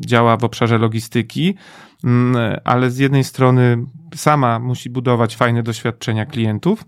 działa 0.00 0.36
w 0.36 0.44
obszarze 0.44 0.78
logistyki, 0.78 1.54
mm, 2.04 2.60
ale 2.64 2.90
z 2.90 2.98
jednej 2.98 3.24
strony 3.24 3.84
sama 4.14 4.58
musi 4.58 4.90
budować 4.90 5.36
fajne 5.36 5.62
doświadczenia 5.62 6.26
klientów, 6.26 6.84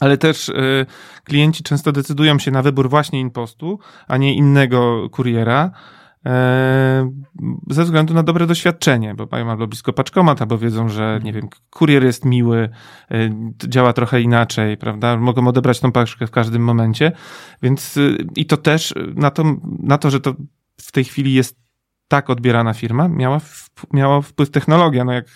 ale 0.00 0.18
też 0.18 0.48
y, 0.48 0.86
klienci 1.24 1.62
często 1.62 1.92
decydują 1.92 2.38
się 2.38 2.50
na 2.50 2.62
wybór 2.62 2.90
właśnie 2.90 3.20
impostu, 3.20 3.78
a 4.08 4.16
nie 4.16 4.34
innego 4.34 5.10
kuriera, 5.10 5.70
e, 6.26 7.10
ze 7.70 7.84
względu 7.84 8.14
na 8.14 8.22
dobre 8.22 8.46
doświadczenie, 8.46 9.14
bo 9.14 9.28
mają 9.32 9.50
albo 9.50 9.66
blisko 9.66 9.92
paczkomat, 9.92 10.42
albo 10.42 10.58
wiedzą, 10.58 10.88
że 10.88 11.20
nie 11.22 11.32
wiem, 11.32 11.48
kurier 11.70 12.04
jest 12.04 12.24
miły, 12.24 12.68
e, 13.10 13.30
działa 13.68 13.92
trochę 13.92 14.20
inaczej, 14.20 14.76
prawda? 14.76 15.16
Mogą 15.16 15.48
odebrać 15.48 15.80
tą 15.80 15.92
paczkę 15.92 16.26
w 16.26 16.30
każdym 16.30 16.62
momencie, 16.62 17.12
więc 17.62 17.98
i 18.36 18.46
to 18.46 18.56
też 18.56 18.94
na 19.14 19.30
to, 19.30 19.44
na 19.82 19.98
to, 19.98 20.10
że 20.10 20.20
to 20.20 20.34
w 20.80 20.92
tej 20.92 21.04
chwili 21.04 21.32
jest 21.32 21.68
tak 22.08 22.30
odbierana 22.30 22.74
firma, 22.74 23.08
miała, 23.08 23.40
miała 23.92 24.22
wpływ 24.22 24.50
technologia. 24.50 25.04
No 25.04 25.12
jak 25.12 25.26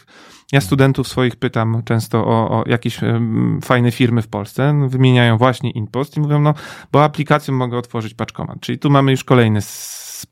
ja 0.52 0.61
studentów 0.61 1.09
swoich 1.09 1.37
pytam 1.37 1.82
często 1.85 2.26
o, 2.26 2.50
o 2.50 2.64
jakieś 2.66 3.00
fajne 3.64 3.92
firmy 3.92 4.23
w 4.23 4.28
Polsce, 4.28 4.73
no, 4.73 4.88
wymieniają 4.88 5.38
właśnie 5.38 5.71
InPost 5.71 6.16
i 6.16 6.21
mówią, 6.21 6.40
no, 6.40 6.54
bo 6.92 7.04
aplikacją 7.04 7.54
mogę 7.54 7.78
otworzyć 7.78 8.14
paczkomat. 8.14 8.61
Czyli 8.61 8.78
tu 8.78 8.90
mamy 8.90 9.11
już 9.11 9.25
kolejny 9.25 9.61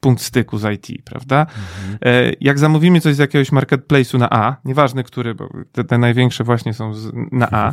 punkt 0.00 0.22
styku 0.22 0.58
z 0.58 0.64
IT, 0.74 1.04
prawda? 1.04 1.40
Mhm. 1.40 1.98
E, 2.02 2.32
jak 2.40 2.58
zamówimy 2.58 3.00
coś 3.00 3.14
z 3.14 3.18
jakiegoś 3.18 3.52
marketplace'u 3.52 4.18
na 4.18 4.30
A, 4.30 4.56
nieważne 4.64 5.04
który, 5.04 5.34
bo 5.34 5.48
te, 5.72 5.84
te 5.84 5.98
największe 5.98 6.44
właśnie 6.44 6.74
są 6.74 6.94
z, 6.94 7.12
na 7.32 7.50
A, 7.50 7.72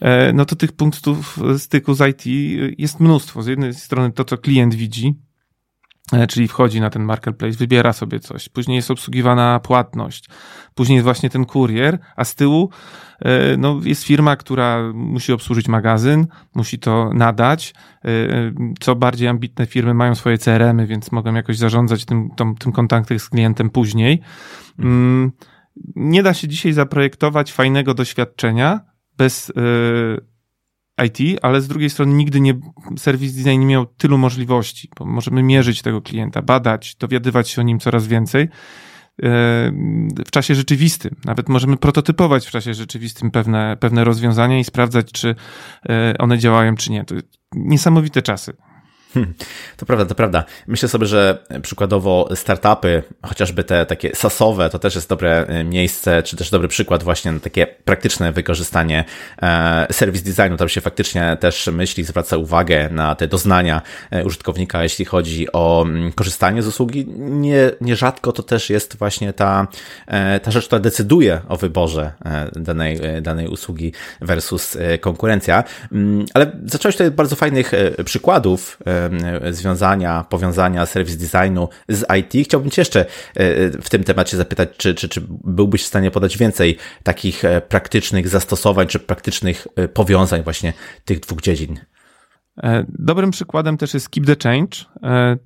e, 0.00 0.32
no 0.32 0.44
to 0.44 0.56
tych 0.56 0.72
punktów 0.72 1.38
styku 1.58 1.94
z 1.94 2.08
IT 2.08 2.26
jest 2.78 3.00
mnóstwo. 3.00 3.42
Z 3.42 3.46
jednej 3.46 3.74
strony 3.74 4.12
to, 4.12 4.24
co 4.24 4.38
klient 4.38 4.74
widzi, 4.74 5.14
czyli 6.28 6.48
wchodzi 6.48 6.80
na 6.80 6.90
ten 6.90 7.02
marketplace, 7.02 7.56
wybiera 7.56 7.92
sobie 7.92 8.20
coś, 8.20 8.48
później 8.48 8.76
jest 8.76 8.90
obsługiwana 8.90 9.60
płatność, 9.60 10.28
później 10.74 10.96
jest 10.96 11.04
właśnie 11.04 11.30
ten 11.30 11.44
kurier, 11.44 11.98
a 12.16 12.24
z 12.24 12.34
tyłu 12.34 12.70
e, 13.20 13.56
no, 13.56 13.80
jest 13.84 14.04
firma, 14.04 14.36
która 14.36 14.92
musi 14.94 15.32
obsłużyć 15.32 15.68
magazyn, 15.68 16.26
musi 16.54 16.78
to 16.78 17.10
nadać. 17.14 17.74
E, 18.04 18.08
co 18.80 18.96
bardziej 18.96 19.28
ambitne 19.28 19.66
firmy 19.66 19.94
mają 19.94 20.14
swoje 20.14 20.38
CRM-y, 20.38 20.86
więc 20.86 21.12
mogą 21.12 21.34
jakoś 21.34 21.58
zarządzać 21.58 22.04
tym, 22.04 22.30
tym, 22.36 22.54
tym 22.54 22.72
kontaktem 22.72 23.18
z 23.18 23.28
klientem 23.28 23.70
później. 23.70 24.20
Mm, 24.78 25.32
nie 25.96 26.22
da 26.22 26.34
się 26.34 26.48
dzisiaj 26.48 26.72
zaprojektować 26.72 27.52
fajnego 27.52 27.94
doświadczenia 27.94 28.80
bez 29.16 29.52
IT, 31.06 31.38
ale 31.42 31.60
z 31.60 31.68
drugiej 31.68 31.90
strony 31.90 32.14
nigdy 32.14 32.40
nie, 32.40 32.54
serwis 32.96 33.34
design 33.34 33.60
nie 33.60 33.66
miał 33.66 33.86
tylu 33.86 34.18
możliwości, 34.18 34.90
bo 34.98 35.04
możemy 35.04 35.42
mierzyć 35.42 35.82
tego 35.82 36.02
klienta, 36.02 36.42
badać, 36.42 36.96
dowiadywać 36.96 37.48
się 37.48 37.60
o 37.60 37.64
nim 37.64 37.80
coraz 37.80 38.06
więcej 38.06 38.42
e, 38.42 38.48
w 40.26 40.30
czasie 40.30 40.54
rzeczywistym. 40.54 41.16
Nawet 41.24 41.48
możemy 41.48 41.76
prototypować 41.76 42.46
w 42.46 42.50
czasie 42.50 42.74
rzeczywistym 42.74 43.30
pewne, 43.30 43.76
pewne 43.80 44.04
rozwiązania 44.04 44.58
i 44.58 44.64
sprawdzać, 44.64 45.12
czy 45.12 45.34
e, 45.88 46.14
one 46.18 46.38
działają, 46.38 46.76
czy 46.76 46.92
nie. 46.92 47.04
To 47.04 47.14
niesamowite 47.52 48.22
czasy. 48.22 48.52
Hmm, 49.14 49.34
to 49.76 49.86
prawda, 49.86 50.06
to 50.06 50.14
prawda. 50.14 50.44
Myślę 50.66 50.88
sobie, 50.88 51.06
że 51.06 51.38
przykładowo 51.62 52.28
startupy, 52.34 53.02
chociażby 53.22 53.64
te 53.64 53.86
takie 53.86 54.14
sasowe, 54.14 54.70
to 54.70 54.78
też 54.78 54.94
jest 54.94 55.08
dobre 55.08 55.46
e, 55.46 55.64
miejsce, 55.64 56.22
czy 56.22 56.36
też 56.36 56.50
dobry 56.50 56.68
przykład 56.68 57.02
właśnie 57.02 57.32
na 57.32 57.40
takie 57.40 57.66
praktyczne 57.66 58.32
wykorzystanie 58.32 59.04
e, 59.42 59.86
serwis 59.92 60.22
designu. 60.22 60.56
Tam 60.56 60.68
się 60.68 60.80
faktycznie 60.80 61.36
też 61.40 61.66
myśli, 61.66 62.04
zwraca 62.04 62.36
uwagę 62.36 62.88
na 62.90 63.14
te 63.14 63.28
doznania 63.28 63.82
e, 64.10 64.24
użytkownika, 64.24 64.82
jeśli 64.82 65.04
chodzi 65.04 65.52
o 65.52 65.82
mm, 65.82 66.12
korzystanie 66.12 66.62
z 66.62 66.66
usługi. 66.66 67.06
Nie, 67.18 67.70
nierzadko 67.80 68.32
to 68.32 68.42
też 68.42 68.70
jest 68.70 68.96
właśnie 68.96 69.32
ta, 69.32 69.66
ta 70.42 70.50
rzecz, 70.50 70.66
która 70.66 70.80
decyduje 70.80 71.40
o 71.48 71.56
wyborze 71.56 72.12
danej, 72.52 73.00
danej 73.22 73.48
usługi 73.48 73.92
versus 74.20 74.78
konkurencja. 75.00 75.64
Mm, 75.92 76.26
ale 76.34 76.52
zacząłeś 76.64 76.94
tutaj 76.94 77.10
bardzo 77.10 77.36
fajnych 77.36 77.72
przykładów, 78.04 78.78
związania, 79.50 80.24
powiązania 80.28 80.86
serwis 80.86 81.16
designu 81.16 81.68
z 81.88 82.04
IT. 82.18 82.46
Chciałbym 82.46 82.70
Cię 82.70 82.80
jeszcze 82.80 83.00
e, 83.00 83.70
w 83.70 83.90
tym 83.90 84.04
temacie 84.04 84.36
zapytać, 84.36 84.68
czy, 84.76 84.94
czy, 84.94 85.08
czy 85.08 85.22
byłbyś 85.44 85.82
w 85.82 85.86
stanie 85.86 86.10
podać 86.10 86.38
więcej 86.38 86.78
takich 87.02 87.44
e, 87.44 87.60
praktycznych 87.60 88.28
zastosowań, 88.28 88.86
czy 88.86 88.98
praktycznych 88.98 89.66
e, 89.76 89.88
powiązań 89.88 90.42
właśnie 90.42 90.72
tych 91.04 91.20
dwóch 91.20 91.40
dziedzin? 91.40 91.80
Dobrym 92.88 93.30
przykładem 93.30 93.76
też 93.76 93.94
jest 93.94 94.08
Keep 94.08 94.26
the 94.26 94.36
Change. 94.42 94.76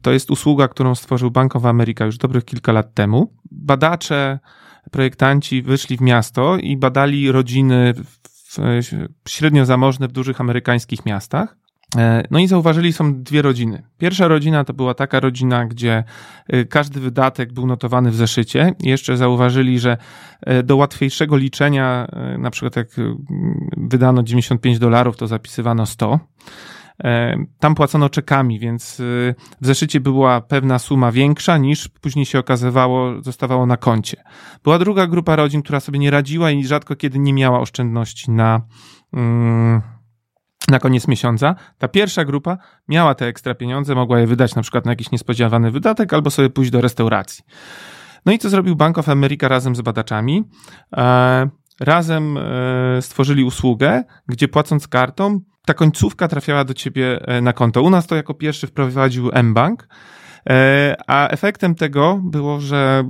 To 0.03 0.13
jest 0.13 0.31
usługa, 0.31 0.69
którą 0.69 0.95
stworzył 0.95 1.31
Bank 1.31 1.57
of 1.57 1.65
America 1.65 2.05
już 2.05 2.19
dobrych 2.19 2.45
kilka 2.45 2.73
lat 2.73 2.95
temu. 2.95 3.33
Badacze, 3.51 4.39
projektanci 4.91 5.63
wyszli 5.63 5.97
w 5.97 6.01
miasto 6.01 6.57
i 6.57 6.77
badali 6.77 7.33
rodziny 7.33 7.95
średnio 9.29 9.65
zamożne 9.65 10.09
w 10.09 10.13
dużych 10.13 10.41
amerykańskich 10.41 11.07
miastach 11.07 11.57
E, 11.57 11.66
no 12.31 12.39
i 12.39 12.47
zauważyli, 12.47 12.93
są 12.93 13.23
dwie 13.23 13.43
rodziny. 13.43 13.83
Pierwsza 13.99 14.29
rodzina 14.29 14.65
to 14.65 14.75
była 14.75 14.95
taka 14.95 15.21
rodzina, 15.21 15.67
gdzie 15.67 16.05
e, 16.49 16.65
każdy 16.65 17.01
wydatek 17.01 17.53
był 17.53 17.67
notowany 17.67 18.11
w 18.11 18.17
zeszycie. 18.17 18.75
Jeszcze 18.83 19.17
zauważyli, 19.17 19.79
że 19.79 19.97
e, 20.41 20.63
do 20.63 20.77
łatwiejszego 20.77 21.37
liczenia, 21.37 22.07
na 22.39 22.51
przykład 22.51 22.77
jak 22.77 22.89
wydano 23.77 24.23
95 24.23 24.79
dolarów, 24.79 25.17
to 25.17 25.27
zapisywano 25.27 25.87
100. 25.87 26.21
Tam 27.59 27.75
płacono 27.75 28.09
czekami, 28.09 28.59
więc 28.59 28.97
w 29.61 29.67
zeszycie 29.67 30.01
była 30.01 30.41
pewna 30.41 30.79
suma 30.79 31.13
większa 31.13 31.59
niż 31.59 31.89
później 31.89 32.27
się 32.27 32.39
okazywało, 32.39 33.23
zostawało 33.23 33.67
na 33.67 33.77
koncie. 33.77 34.23
Była 34.65 34.79
druga 34.79 35.07
grupa 35.07 35.37
rodzin, 35.37 35.63
która 35.63 35.81
sobie 35.81 35.99
nie 35.99 36.11
radziła 36.11 36.51
i 36.51 36.65
rzadko 36.65 36.97
kiedy 36.97 37.19
nie 37.19 37.33
miała 37.33 37.61
oszczędności 37.61 38.31
na. 38.31 38.61
Hmm, 39.15 39.83
na 40.69 40.79
koniec 40.79 41.09
miesiąca. 41.09 41.55
Ta 41.79 41.89
pierwsza 41.89 42.25
grupa 42.25 42.59
miała 42.89 43.15
te 43.15 43.27
ekstra 43.27 43.55
pieniądze, 43.55 43.95
mogła 43.95 44.21
je 44.21 44.27
wydać 44.27 44.55
na 44.55 44.63
przykład 44.63 44.85
na 44.85 44.93
jakiś 44.93 45.11
niespodziewany 45.11 45.71
wydatek 45.71 46.15
albo 46.15 46.31
sobie 46.31 46.51
pójść 46.51 46.71
do 46.71 46.81
restauracji. 46.81 47.45
No 48.27 48.33
i 48.33 48.39
co 48.39 48.51
zrobił 48.51 48.77
Bank 48.77 48.99
of 48.99 49.09
America 49.09 49.49
razem 49.49 49.77
z 49.77 49.81
badaczami? 49.81 50.45
E, 50.97 51.49
razem 51.81 52.39
e, 52.39 53.03
stworzyli 53.03 53.45
usługę, 53.45 54.05
gdzie 54.29 54.49
płacąc 54.49 54.89
kartą, 54.89 55.41
ta 55.67 55.75
końcówka 55.75 56.29
trafiała 56.29 56.65
do 56.65 56.75
ciebie 56.75 57.21
e, 57.27 57.41
na 57.41 57.53
konto. 57.53 57.83
U 57.83 57.91
nas 57.91 58.07
to 58.07 58.17
jako 58.17 58.35
pierwszy 58.35 58.67
wprowadził 58.67 59.31
mBank, 59.43 59.89
a 61.07 61.29
efektem 61.29 61.75
tego 61.75 62.21
było, 62.25 62.61
że 62.61 63.05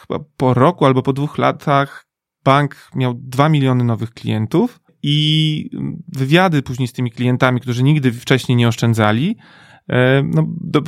chyba 0.00 0.24
po 0.36 0.54
roku 0.54 0.86
albo 0.86 1.02
po 1.02 1.12
dwóch 1.12 1.38
latach 1.38 2.06
bank 2.44 2.76
miał 2.94 3.14
2 3.14 3.48
miliony 3.48 3.84
nowych 3.84 4.10
klientów, 4.10 4.80
i 5.06 5.70
wywiady 6.08 6.62
później 6.62 6.88
z 6.88 6.92
tymi 6.92 7.10
klientami, 7.10 7.60
którzy 7.60 7.82
nigdy 7.82 8.12
wcześniej 8.12 8.56
nie 8.56 8.68
oszczędzali, 8.68 9.36
e, 9.88 10.22
no, 10.22 10.46
do, 10.60 10.82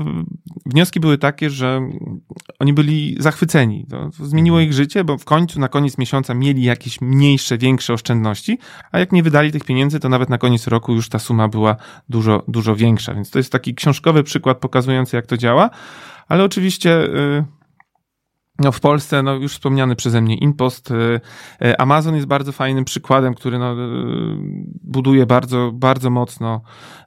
wnioski 0.66 1.00
były 1.00 1.18
takie, 1.18 1.50
że 1.50 1.80
oni 2.58 2.72
byli 2.72 3.16
zachwyceni. 3.18 3.86
To, 3.90 4.10
zmieniło 4.10 4.60
ich 4.60 4.72
życie, 4.72 5.04
bo 5.04 5.18
w 5.18 5.24
końcu, 5.24 5.60
na 5.60 5.68
koniec 5.68 5.98
miesiąca 5.98 6.34
mieli 6.34 6.62
jakieś 6.62 7.00
mniejsze, 7.00 7.58
większe 7.58 7.92
oszczędności, 7.92 8.58
a 8.92 8.98
jak 8.98 9.12
nie 9.12 9.22
wydali 9.22 9.52
tych 9.52 9.64
pieniędzy, 9.64 10.00
to 10.00 10.08
nawet 10.08 10.30
na 10.30 10.38
koniec 10.38 10.66
roku 10.66 10.94
już 10.94 11.08
ta 11.08 11.18
suma 11.18 11.48
była 11.48 11.76
dużo, 12.08 12.42
dużo 12.48 12.76
większa. 12.76 13.14
Więc 13.14 13.30
to 13.30 13.38
jest 13.38 13.52
taki 13.52 13.74
książkowy 13.74 14.22
przykład 14.22 14.58
pokazujący, 14.58 15.16
jak 15.16 15.26
to 15.26 15.36
działa. 15.36 15.70
Ale 16.28 16.44
oczywiście 16.44 17.04
y, 17.04 17.44
no 18.58 18.72
w 18.72 18.80
Polsce, 18.80 19.22
no 19.22 19.34
już 19.34 19.52
wspomniany 19.52 19.96
przeze 19.96 20.20
mnie 20.20 20.36
Inpost, 20.36 20.90
y, 20.90 21.20
y, 21.64 21.78
Amazon 21.78 22.14
jest 22.14 22.26
bardzo 22.26 22.52
fajnym 22.52 22.84
przykładem, 22.84 23.34
który 23.34 23.58
no, 23.58 23.72
y, 23.72 23.76
buduje 24.82 25.26
bardzo, 25.26 25.70
bardzo 25.74 26.10
mocno 26.10 26.60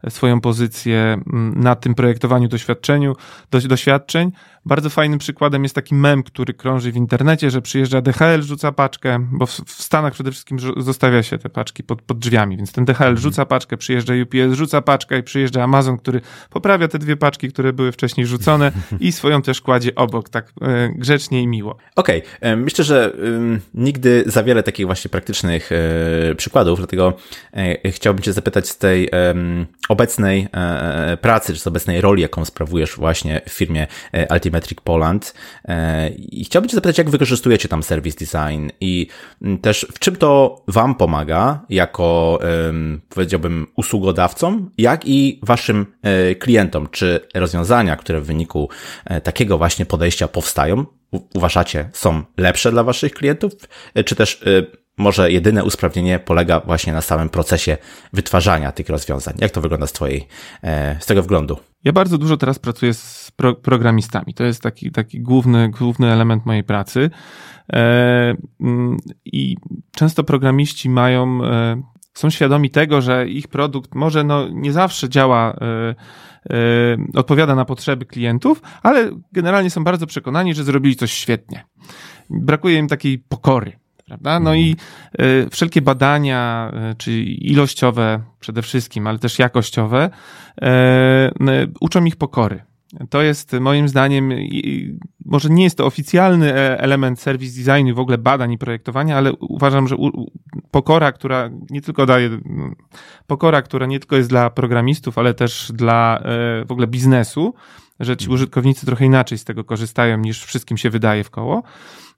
swoją 0.10 0.42
pozycję 0.42 1.22
mm, 1.34 1.54
na 1.62 1.76
tym 1.76 1.96
projektowaniu 1.96 2.48
doświadczeniu, 2.48 3.16
doświadczeń. 3.52 4.32
Bardzo 4.66 4.90
fajnym 4.90 5.20
przykładem 5.20 5.64
jest 5.64 5.76
taki 5.76 5.96
mem, 5.96 6.24
który 6.24 6.54
krąży 6.54 6.92
w 6.92 6.96
internecie, 6.96 7.52
że 7.52 7.62
przyjeżdża 7.62 8.02
DHL, 8.02 8.42
rzuca 8.42 8.72
paczkę, 8.72 9.28
bo 9.32 9.46
w, 9.46 9.52
w 9.52 9.84
Stanach 9.84 10.14
przede 10.14 10.32
wszystkim 10.32 10.58
zostawia 10.78 11.24
się 11.24 11.38
te 11.38 11.50
paczki 11.50 11.84
pod, 11.84 12.02
pod 12.02 12.20
drzwiami, 12.20 12.58
więc 12.58 12.72
ten 12.72 12.86
DHL 12.86 12.94
mhm. 12.94 13.18
rzuca 13.18 13.46
paczkę, 13.46 13.78
przyjeżdża 13.78 14.14
UPS, 14.24 14.58
rzuca 14.58 14.82
paczkę 14.82 15.20
i 15.20 15.24
przyjeżdża 15.24 15.64
Amazon, 15.64 15.98
który 15.98 16.22
poprawia 16.50 16.88
te 16.88 17.00
dwie 17.00 17.18
paczki, 17.18 17.50
które 17.50 17.74
były 17.74 17.92
wcześniej 17.92 18.28
rzucone 18.28 18.72
i 19.00 19.12
swoją 19.12 19.42
też 19.42 19.62
kładzie 19.62 19.96
obok, 19.96 20.30
tak 20.30 20.54
e, 20.62 20.94
i 21.42 21.48
miło. 21.48 21.78
Okej, 21.96 22.24
okay. 22.38 22.58
myślę, 22.58 22.84
że 22.84 23.14
nigdy 23.74 24.24
za 24.26 24.44
wiele 24.44 24.64
takich 24.64 24.86
właśnie 24.86 25.10
praktycznych 25.10 25.70
e, 25.72 26.36
przykładów, 26.36 26.80
dlatego 26.80 27.14
e, 27.54 27.92
chciałbym 27.92 28.24
cię 28.24 28.34
zapytać 28.34 28.68
z 28.68 28.78
tej 28.78 29.10
obecnej 29.90 30.48
e, 30.54 31.18
pracy, 31.18 31.54
czy 31.54 31.60
z 31.60 31.68
obecnej 31.68 32.02
roli, 32.02 32.22
jaką 32.22 32.46
sprawujesz 32.46 32.96
właśnie 32.96 33.42
w 33.50 33.52
firmie 33.52 33.88
e, 34.14 34.32
Altimetric 34.32 34.82
Poland. 34.82 35.34
E, 35.66 36.10
I 36.10 36.46
chciałbym 36.46 36.70
Cię 36.70 36.76
zapytać, 36.76 36.98
jak 36.98 37.10
wykorzystujecie 37.10 37.70
tam 37.70 37.84
service 37.84 38.18
design 38.20 38.70
i 38.82 39.08
też 39.62 39.88
w 39.94 40.00
czym 40.00 40.16
to 40.16 40.62
Wam 40.68 40.96
pomaga 40.96 41.66
jako, 41.70 42.40
powiedziałbym, 43.10 43.68
usługodawcom, 43.76 44.72
jak 44.78 45.02
i 45.06 45.40
Waszym 45.44 45.86
klientom? 46.40 46.88
Czy 46.92 47.28
rozwiązania, 47.36 47.96
które 47.96 48.22
w 48.22 48.26
wyniku 48.26 48.70
takiego 49.24 49.58
właśnie 49.58 49.86
podejścia 49.86 50.28
powstają, 50.28 50.86
uważacie, 51.34 51.90
są 51.94 52.24
lepsze 52.38 52.72
dla 52.72 52.84
Waszych 52.84 53.14
klientów, 53.14 53.54
czy 54.06 54.16
też 54.16 54.44
może 55.00 55.32
jedyne 55.32 55.64
usprawnienie 55.64 56.20
polega 56.20 56.60
właśnie 56.60 56.94
na 56.94 57.02
samym 57.02 57.30
procesie 57.30 57.78
wytwarzania 58.14 58.72
tych 58.72 58.90
rozwiązań. 58.90 59.36
Jak 59.42 59.52
to 59.52 59.62
wygląda 59.62 59.88
z 59.88 59.92
twojej, 59.92 60.28
e, 60.64 60.98
z 61.00 61.06
tego 61.06 61.24
wglądu? 61.24 61.58
Ja 61.84 61.94
bardzo 61.94 62.18
dużo 62.18 62.38
teraz 62.38 62.60
pracuję 62.60 62.94
z 62.94 63.32
pro 63.36 63.56
programistami. 63.56 64.34
To 64.34 64.44
jest 64.44 64.62
taki, 64.62 64.92
taki 64.92 65.22
główny, 65.22 65.70
główny 65.70 66.12
element 66.12 66.46
mojej 66.46 66.64
pracy. 66.64 67.10
E, 67.74 68.36
mm, 68.62 68.98
I 69.26 69.58
często 69.92 70.24
programiści 70.24 70.90
mają, 70.90 71.46
e, 71.46 71.82
są 72.20 72.30
świadomi 72.30 72.70
tego, 72.70 73.02
że 73.02 73.28
ich 73.28 73.48
produkt 73.48 73.96
może 73.96 74.24
no, 74.24 74.48
nie 74.52 74.74
zawsze 74.74 75.10
działa 75.10 75.56
odpowiada 77.16 77.56
na 77.56 77.66
potrzeby 77.66 78.06
klientów, 78.06 78.62
ale 78.84 79.12
generalnie 79.32 79.70
są 79.70 79.84
bardzo 79.84 80.08
przekonani, 80.08 80.54
że 80.54 80.64
zrobili 80.64 80.96
coś 80.96 81.12
świetnie. 81.12 81.66
Brakuje 82.30 82.78
im 82.78 82.88
takiej 82.88 83.20
pokory 83.20 83.80
prawda? 84.10 84.40
No 84.40 84.56
i 84.56 84.76
y, 85.22 85.50
wszelkie 85.52 85.82
badania, 85.82 86.72
y, 86.92 86.96
czy 86.96 87.12
ilościowe 87.22 88.22
przede 88.40 88.62
wszystkim, 88.62 89.08
ale 89.08 89.20
też 89.20 89.40
jakościowe, 89.40 90.10
y, 90.10 90.66
uczą 91.80 92.06
ich 92.06 92.16
pokory. 92.16 92.69
To 93.10 93.22
jest 93.22 93.54
moim 93.54 93.90
zdaniem, 93.90 94.32
może 95.26 95.50
nie 95.50 95.64
jest 95.64 95.78
to 95.78 95.86
oficjalny 95.86 96.54
e, 96.54 96.80
element 96.80 97.20
serwis 97.20 97.64
designu, 97.64 97.96
w 97.96 98.00
ogóle 98.00 98.18
badań 98.18 98.52
i 98.52 98.58
projektowania, 98.58 99.18
ale 99.18 99.34
uważam, 99.34 99.88
że 99.88 99.96
pokora, 100.72 101.12
która 101.12 101.50
nie 101.70 101.82
tylko 101.82 102.06
daje, 102.06 102.30
pokora, 103.28 103.62
która 103.62 103.86
nie 103.86 104.00
tylko 104.00 104.16
jest 104.16 104.30
dla 104.30 104.50
programistów, 104.50 105.18
ale 105.18 105.34
też 105.34 105.72
dla 105.76 106.24
w 106.66 106.72
ogóle 106.72 106.88
biznesu, 106.88 107.54
że 108.00 108.18
ci 108.18 108.30
użytkownicy 108.30 108.86
trochę 108.86 109.06
inaczej 109.06 109.38
z 109.38 109.44
tego 109.44 109.64
korzystają 109.64 110.18
niż 110.18 110.46
wszystkim 110.46 110.78
się 110.78 110.90
wydaje 110.90 111.24
w 111.24 111.30
koło 111.30 111.64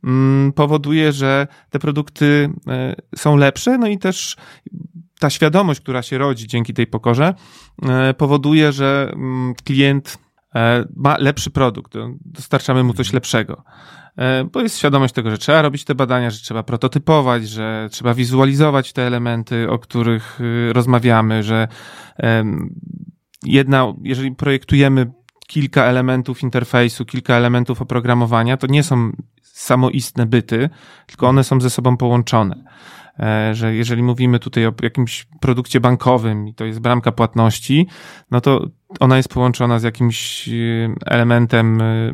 Mm, 0.03 0.53
powoduje, 0.53 1.11
że 1.11 1.47
te 1.69 1.79
produkty 1.79 2.49
e, 2.67 2.95
są 3.15 3.37
lepsze, 3.37 3.77
no 3.77 3.87
i 3.87 3.97
też 3.97 4.37
ta 5.19 5.29
świadomość, 5.29 5.81
która 5.81 6.01
się 6.01 6.17
rodzi 6.17 6.47
dzięki 6.47 6.73
tej 6.73 6.87
pokorze, 6.87 7.33
e, 7.83 8.13
powoduje, 8.13 8.71
że 8.71 9.11
mm, 9.13 9.53
klient 9.63 10.17
e, 10.17 10.30
ma 10.95 11.17
lepszy 11.17 11.51
produkt, 11.51 11.93
dostarczamy 12.25 12.83
mu 12.83 12.93
coś 12.93 13.07
mhm. 13.07 13.15
lepszego. 13.15 13.63
Bo 14.51 14.61
jest 14.61 14.77
świadomość 14.77 15.13
tego, 15.13 15.31
że 15.31 15.37
trzeba 15.37 15.61
robić 15.61 15.85
te 15.85 15.95
badania, 15.95 16.29
że 16.29 16.39
trzeba 16.39 16.63
prototypować, 16.63 17.49
że 17.49 17.87
trzeba 17.91 18.13
wizualizować 18.13 18.93
te 18.93 19.07
elementy, 19.07 19.69
o 19.69 19.79
których 19.79 20.41
y, 20.41 20.73
rozmawiamy, 20.73 21.43
że 21.43 21.67
jedna, 23.43 23.93
jeżeli 24.03 24.35
projektujemy 24.35 25.11
kilka 25.47 25.83
elementów 25.83 26.43
interfejsu, 26.43 27.05
kilka 27.05 27.35
elementów 27.35 27.81
oprogramowania, 27.81 28.57
to 28.57 28.67
nie 28.67 28.83
są 28.83 29.11
samoistne 29.41 30.25
byty, 30.25 30.69
tylko 31.07 31.27
one 31.27 31.43
są 31.43 31.61
ze 31.61 31.69
sobą 31.69 31.97
połączone. 31.97 32.63
E, 33.19 33.55
że 33.55 33.75
jeżeli 33.75 34.03
mówimy 34.03 34.39
tutaj 34.39 34.65
o 34.65 34.73
jakimś 34.83 35.27
produkcie 35.39 35.79
bankowym 35.79 36.47
i 36.47 36.53
to 36.53 36.65
jest 36.65 36.79
bramka 36.79 37.11
płatności, 37.11 37.87
no 38.31 38.41
to 38.41 38.67
ona 38.99 39.17
jest 39.17 39.29
połączona 39.29 39.79
z 39.79 39.83
jakimś 39.83 40.49
e, 40.49 40.51
elementem, 41.05 41.81
e, 41.81 42.11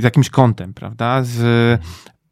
z 0.00 0.02
jakimś 0.02 0.30
kątem, 0.30 0.74
prawda? 0.74 1.22
Z 1.22 1.80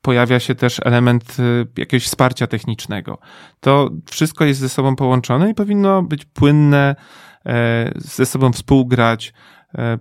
pojawia 0.03 0.41
się 0.41 0.55
też 0.55 0.81
element 0.85 1.37
jakiegoś 1.79 2.05
wsparcia 2.05 2.47
technicznego. 2.47 3.19
To 3.61 3.91
wszystko 4.11 4.45
jest 4.45 4.61
ze 4.61 4.69
sobą 4.69 4.97
połączone 4.97 5.51
i 5.51 5.55
powinno 5.55 6.03
być 6.03 6.25
płynne, 6.25 6.97
ze 7.97 8.27
sobą 8.27 8.53
współgrać, 8.53 9.33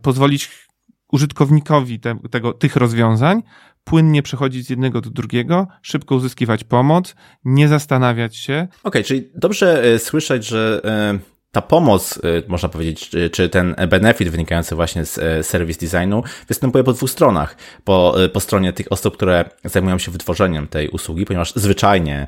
pozwolić 0.02 0.68
użytkownikowi 1.12 2.00
te, 2.00 2.16
tego, 2.32 2.54
tych 2.54 2.76
rozwiązań 2.76 3.44
płynnie 3.84 4.24
przechodzić 4.24 4.66
z 4.66 4.70
jednego 4.70 5.02
do 5.02 5.10
drugiego, 5.10 5.68
szybko 5.82 6.16
uzyskiwać 6.16 6.64
pomoc, 6.64 7.16
nie 7.46 7.68
zastanawiać 7.68 8.36
się. 8.36 8.68
Okej, 8.70 8.80
okay, 8.84 9.04
czyli 9.04 9.30
dobrze 9.36 9.84
e, 9.84 10.00
słyszeć, 10.00 10.46
że 10.46 10.82
e, 10.86 11.33
ta 11.54 11.62
pomoc, 11.62 12.18
e, 12.18 12.20
można 12.48 12.70
powiedzieć, 12.70 13.12
czy 13.32 13.50
ten 13.50 13.76
benefit 13.88 14.30
wynikający 14.30 14.76
właśnie 14.76 15.06
z 15.06 15.48
service 15.48 15.86
designu 15.86 16.24
występuje 16.48 16.84
po 16.84 16.94
dwóch 16.94 17.10
stronach. 17.10 17.58
Po, 17.84 18.16
po 18.34 18.40
stronie 18.40 18.74
tych 18.74 18.92
osób, 18.92 19.14
które 19.14 19.46
zajmują 19.64 19.98
się 19.98 20.12
wytworzeniem 20.12 20.68
tej 20.68 20.90
usługi, 20.90 21.26
ponieważ 21.26 21.54
zwyczajnie 21.56 22.28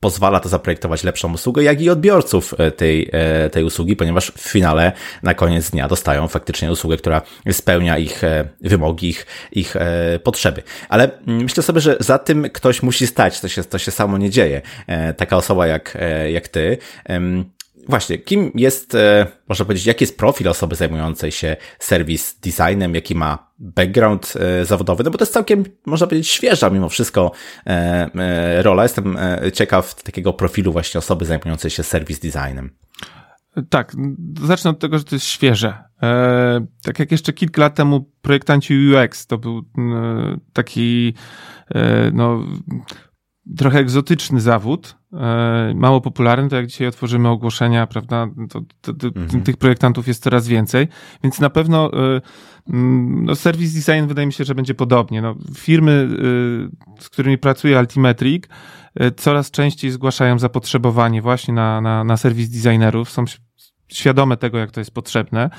pozwala 0.00 0.40
to 0.40 0.48
zaprojektować 0.48 1.04
lepszą 1.04 1.32
usługę, 1.32 1.62
jak 1.62 1.80
i 1.80 1.90
odbiorców 1.90 2.54
e, 2.58 2.70
tej, 2.70 3.10
e, 3.12 3.50
tej 3.50 3.64
usługi, 3.64 3.96
ponieważ 3.96 4.32
w 4.38 4.40
finale 4.40 4.92
na 5.22 5.34
koniec 5.34 5.70
dnia 5.70 5.88
dostają 5.88 6.28
faktycznie 6.28 6.72
usługę, 6.72 6.96
która 6.96 7.22
spełnia 7.52 7.98
ich 7.98 8.24
e, 8.24 8.48
wymogi, 8.60 9.08
ich, 9.08 9.26
ich 9.52 9.76
potrzeby. 10.24 10.62
Ale 10.88 11.10
myślę 11.26 11.62
sobie, 11.62 11.80
że 11.80 11.96
za 12.00 12.18
tym 12.18 12.50
ktoś 12.50 12.82
musi 12.82 13.06
stać, 13.06 13.40
to 13.40 13.48
się, 13.48 13.64
to 13.64 13.78
się 13.78 13.90
samo 13.90 14.18
nie 14.18 14.30
dzieje. 14.30 14.62
Taka 15.16 15.36
osoba 15.36 15.66
jak, 15.66 15.98
jak 16.32 16.48
ty 16.48 16.78
właśnie, 17.88 18.18
kim 18.18 18.52
jest, 18.54 18.94
e, 18.94 19.26
można 19.48 19.64
powiedzieć, 19.64 19.86
jaki 19.86 20.02
jest 20.02 20.18
profil 20.18 20.48
osoby 20.48 20.76
zajmującej 20.76 21.32
się 21.32 21.56
serwis 21.78 22.40
designem, 22.40 22.94
jaki 22.94 23.14
ma 23.14 23.50
background 23.58 24.34
e, 24.36 24.64
zawodowy, 24.64 25.04
no 25.04 25.10
bo 25.10 25.18
to 25.18 25.22
jest 25.22 25.32
całkiem, 25.32 25.64
można 25.86 26.06
powiedzieć, 26.06 26.28
świeża 26.28 26.70
mimo 26.70 26.88
wszystko 26.88 27.32
e, 27.66 28.62
rola. 28.62 28.82
Jestem 28.82 29.16
ciekaw 29.52 30.02
takiego 30.02 30.32
profilu 30.32 30.72
właśnie 30.72 30.98
osoby 30.98 31.24
zajmującej 31.24 31.70
się 31.70 31.82
serwis 31.82 32.18
designem. 32.18 32.70
Tak, 33.68 33.96
zacznę 34.42 34.70
od 34.70 34.78
tego, 34.78 34.98
że 34.98 35.04
to 35.04 35.14
jest 35.14 35.26
świeże. 35.26 35.78
Tak 36.82 36.98
jak 36.98 37.12
jeszcze 37.12 37.32
kilka 37.32 37.62
lat 37.62 37.74
temu 37.74 38.10
projektanci 38.22 38.74
UX 38.74 39.26
to 39.26 39.38
był 39.38 39.62
taki 40.52 41.14
no, 42.12 42.44
trochę 43.56 43.78
egzotyczny 43.78 44.40
zawód, 44.40 44.96
e, 45.12 45.72
mało 45.74 46.00
popularny, 46.00 46.48
to 46.48 46.56
jak 46.56 46.66
dzisiaj 46.66 46.88
otworzymy 46.88 47.28
ogłoszenia, 47.28 47.86
prawda, 47.86 48.26
to, 48.50 48.60
to, 48.80 48.94
to 48.94 49.06
mhm. 49.06 49.42
tych 49.42 49.56
projektantów 49.56 50.08
jest 50.08 50.22
coraz 50.22 50.48
więcej, 50.48 50.88
więc 51.24 51.40
na 51.40 51.50
pewno 51.50 51.90
e, 51.92 52.20
mm, 52.68 53.24
no, 53.24 53.34
service 53.34 53.74
design 53.74 54.08
wydaje 54.08 54.26
mi 54.26 54.32
się, 54.32 54.44
że 54.44 54.54
będzie 54.54 54.74
podobnie. 54.74 55.22
No, 55.22 55.34
firmy, 55.56 56.08
e, 56.98 57.02
z 57.02 57.08
którymi 57.08 57.38
pracuje 57.38 57.78
Altimetric, 57.78 58.44
coraz 59.16 59.50
częściej 59.50 59.90
zgłaszają 59.90 60.38
zapotrzebowanie 60.38 61.22
właśnie 61.22 61.54
na, 61.54 61.80
na, 61.80 62.04
na 62.04 62.16
serwis 62.16 62.48
designerów, 62.48 63.10
są 63.10 63.24
świadome 63.92 64.36
tego, 64.36 64.58
jak 64.58 64.70
to 64.70 64.80
jest 64.80 64.94
potrzebne. 64.94 65.50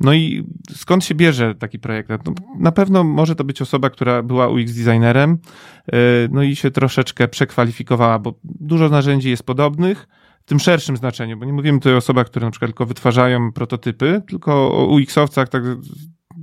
No 0.00 0.12
i 0.12 0.46
skąd 0.70 1.04
się 1.04 1.14
bierze 1.14 1.54
taki 1.54 1.78
projekt? 1.78 2.08
No, 2.10 2.34
na 2.58 2.72
pewno 2.72 3.04
może 3.04 3.34
to 3.34 3.44
być 3.44 3.62
osoba, 3.62 3.90
która 3.90 4.22
była 4.22 4.48
UX 4.48 4.72
designerem, 4.72 5.38
e, 5.86 5.96
no 6.30 6.42
i 6.42 6.56
się 6.56 6.70
troszeczkę 6.70 7.28
przekwalifikowała, 7.28 8.18
bo 8.18 8.34
dużo 8.44 8.88
narzędzi 8.88 9.30
jest 9.30 9.42
podobnych, 9.42 10.08
w 10.44 10.46
tym 10.46 10.60
szerszym 10.60 10.96
znaczeniu, 10.96 11.36
bo 11.36 11.44
nie 11.44 11.52
mówimy 11.52 11.78
tutaj 11.78 11.94
o 11.94 11.96
osobach, 11.96 12.26
które 12.26 12.46
na 12.46 12.50
przykład 12.50 12.68
tylko 12.68 12.86
wytwarzają 12.86 13.52
prototypy, 13.52 14.22
tylko 14.28 14.72
o 14.72 14.86
UX-owcach 14.86 15.48
tak 15.48 15.62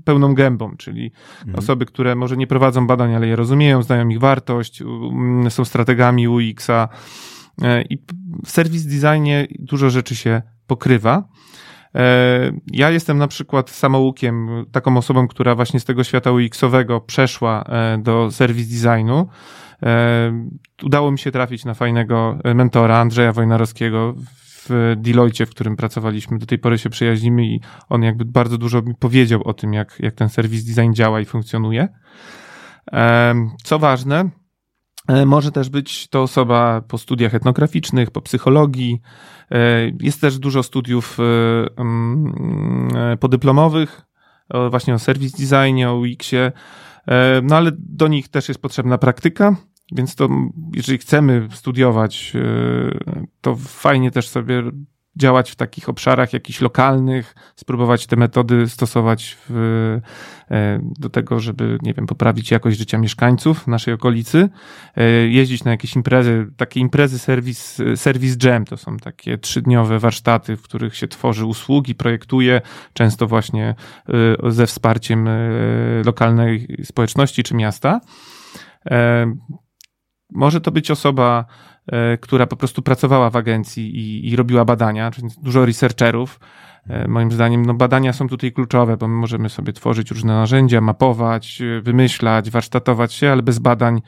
pełną 0.05 0.35
gębą, 0.35 0.75
czyli 0.77 1.11
mhm. 1.39 1.59
osoby, 1.59 1.85
które 1.85 2.15
może 2.15 2.37
nie 2.37 2.47
prowadzą 2.47 2.87
badań, 2.87 3.15
ale 3.15 3.27
je 3.27 3.35
rozumieją, 3.35 3.83
znają 3.83 4.09
ich 4.09 4.19
wartość, 4.19 4.83
są 5.49 5.65
strategami 5.65 6.27
UX-a 6.27 6.89
e, 7.61 7.81
i 7.81 7.97
w 8.45 8.51
serwis 8.51 8.85
designie 8.85 9.47
dużo 9.59 9.89
rzeczy 9.89 10.15
się 10.15 10.41
pokrywa. 10.71 11.23
E, 11.95 12.51
ja 12.73 12.89
jestem 12.89 13.17
na 13.17 13.27
przykład 13.27 13.69
samoukiem, 13.69 14.65
taką 14.71 14.97
osobą, 14.97 15.27
która 15.27 15.55
właśnie 15.55 15.79
z 15.79 15.85
tego 15.85 16.03
świata 16.03 16.31
UX-owego 16.31 17.01
przeszła 17.01 17.63
e, 17.63 17.97
do 17.97 18.31
serwis 18.31 18.67
designu. 18.67 19.27
E, 19.83 20.47
udało 20.83 21.11
mi 21.11 21.19
się 21.19 21.31
trafić 21.31 21.65
na 21.65 21.73
fajnego 21.73 22.37
mentora 22.55 22.97
Andrzeja 22.97 23.31
Wojnarowskiego 23.31 24.13
w 24.69 24.95
Deloitte, 24.97 25.45
w 25.45 25.49
którym 25.49 25.75
pracowaliśmy. 25.75 26.39
Do 26.39 26.45
tej 26.45 26.59
pory 26.59 26.77
się 26.77 26.89
przyjaźnimy 26.89 27.45
i 27.45 27.61
on 27.89 28.03
jakby 28.03 28.25
bardzo 28.25 28.57
dużo 28.57 28.81
mi 28.81 28.95
powiedział 28.95 29.41
o 29.43 29.53
tym, 29.53 29.73
jak, 29.73 29.97
jak 29.99 30.15
ten 30.15 30.29
serwis 30.29 30.63
design 30.63 30.93
działa 30.93 31.21
i 31.21 31.25
funkcjonuje. 31.25 31.87
Co 33.63 33.79
ważne, 33.79 34.29
może 35.25 35.51
też 35.51 35.69
być 35.69 36.07
to 36.07 36.21
osoba 36.21 36.81
po 36.87 36.97
studiach 36.97 37.35
etnograficznych, 37.35 38.11
po 38.11 38.21
psychologii. 38.21 39.01
E, 39.51 39.91
jest 39.99 40.21
też 40.21 40.39
dużo 40.39 40.63
studiów 40.63 41.17
e, 41.19 41.23
mm, 41.77 43.17
podyplomowych, 43.19 44.01
właśnie 44.69 44.93
o 44.93 44.99
service 44.99 45.37
designie, 45.37 45.89
o 45.89 45.95
UX-ie, 45.95 46.51
no 47.43 47.55
ale 47.55 47.71
do 47.77 48.07
nich 48.07 48.29
też 48.29 48.47
jest 48.47 48.61
potrzebna 48.61 48.97
praktyka, 48.97 49.55
więc 49.91 50.15
to 50.15 50.29
jeżeli 50.75 50.97
chcemy 50.97 51.47
studiować, 51.51 52.33
to 53.41 53.55
fajnie 53.55 54.11
też 54.11 54.29
sobie 54.29 54.63
działać 55.15 55.51
w 55.51 55.55
takich 55.55 55.89
obszarach 55.89 56.33
jakichś 56.33 56.61
lokalnych, 56.61 57.35
spróbować 57.55 58.07
te 58.07 58.15
metody 58.15 58.69
stosować 58.69 59.37
w, 59.49 59.99
e, 60.51 60.79
do 60.99 61.09
tego, 61.09 61.39
żeby, 61.39 61.77
nie 61.81 61.93
wiem, 61.93 62.07
poprawić 62.07 62.51
jakość 62.51 62.77
życia 62.77 62.97
mieszkańców 62.97 63.67
naszej 63.67 63.93
okolicy, 63.93 64.49
e, 64.95 65.03
jeździć 65.27 65.63
na 65.63 65.71
jakieś 65.71 65.95
imprezy, 65.95 66.47
takie 66.57 66.79
imprezy 66.79 67.19
serwis, 67.19 67.81
serwis 67.95 68.43
jam, 68.43 68.65
to 68.65 68.77
są 68.77 68.97
takie 68.97 69.37
trzydniowe 69.37 69.99
warsztaty, 69.99 70.57
w 70.57 70.61
których 70.61 70.95
się 70.95 71.07
tworzy 71.07 71.45
usługi, 71.45 71.95
projektuje, 71.95 72.61
często 72.93 73.27
właśnie 73.27 73.75
e, 74.45 74.51
ze 74.51 74.67
wsparciem 74.67 75.29
lokalnej 76.05 76.77
społeczności 76.83 77.43
czy 77.43 77.55
miasta. 77.55 78.01
Może 80.31 80.61
to 80.61 80.71
być 80.71 80.91
osoba, 80.91 81.45
E, 81.87 82.17
która 82.17 82.47
po 82.47 82.55
prostu 82.55 82.81
pracowała 82.81 83.29
w 83.29 83.35
agencji 83.35 83.95
i, 83.95 84.29
i 84.29 84.35
robiła 84.35 84.65
badania, 84.65 85.11
czyli 85.11 85.27
dużo 85.41 85.65
researcherów. 85.65 86.39
E, 86.87 87.07
moim 87.07 87.31
zdaniem 87.31 87.65
no, 87.65 87.73
badania 87.73 88.13
są 88.13 88.27
tutaj 88.27 88.51
kluczowe, 88.51 88.97
bo 88.97 89.07
my 89.07 89.15
możemy 89.15 89.49
sobie 89.49 89.73
tworzyć 89.73 90.11
różne 90.11 90.33
narzędzia, 90.33 90.81
mapować, 90.81 91.61
e, 91.61 91.81
wymyślać, 91.81 92.49
warsztatować 92.49 93.13
się, 93.13 93.31
ale 93.31 93.43
bez 93.43 93.59
badań 93.59 94.01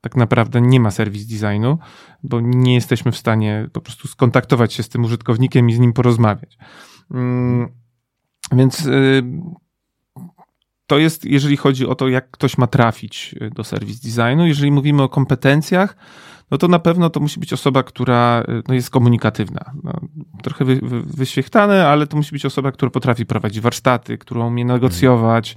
tak 0.00 0.16
naprawdę 0.16 0.60
nie 0.60 0.80
ma 0.80 0.90
serwis 0.90 1.26
designu, 1.26 1.78
bo 2.22 2.40
nie 2.40 2.74
jesteśmy 2.74 3.12
w 3.12 3.16
stanie 3.16 3.68
po 3.72 3.80
prostu 3.80 4.08
skontaktować 4.08 4.72
się 4.72 4.82
z 4.82 4.88
tym 4.88 5.04
użytkownikiem 5.04 5.70
i 5.70 5.74
z 5.74 5.78
nim 5.78 5.92
porozmawiać. 5.92 6.58
Mm, 7.10 7.68
więc 8.52 8.88
to 10.88 10.98
jest, 10.98 11.24
jeżeli 11.24 11.56
chodzi 11.56 11.86
o 11.86 11.94
to, 11.94 12.08
jak 12.08 12.30
ktoś 12.30 12.58
ma 12.58 12.66
trafić 12.66 13.34
do 13.54 13.64
serwis 13.64 14.00
designu. 14.00 14.46
Jeżeli 14.46 14.70
mówimy 14.70 15.02
o 15.02 15.08
kompetencjach, 15.08 15.96
no 16.50 16.58
to 16.58 16.68
na 16.68 16.78
pewno 16.78 17.10
to 17.10 17.20
musi 17.20 17.40
być 17.40 17.52
osoba, 17.52 17.82
która 17.82 18.44
no, 18.68 18.74
jest 18.74 18.90
komunikatywna. 18.90 19.72
No, 19.82 19.92
trochę 20.42 20.64
wy, 20.64 20.76
wy, 20.82 21.02
wyświechtane, 21.02 21.88
ale 21.88 22.06
to 22.06 22.16
musi 22.16 22.32
być 22.32 22.44
osoba, 22.44 22.72
która 22.72 22.90
potrafi 22.90 23.26
prowadzić 23.26 23.60
warsztaty, 23.60 24.18
która 24.18 24.44
umie 24.44 24.64
negocjować, 24.64 25.52
e, 25.52 25.56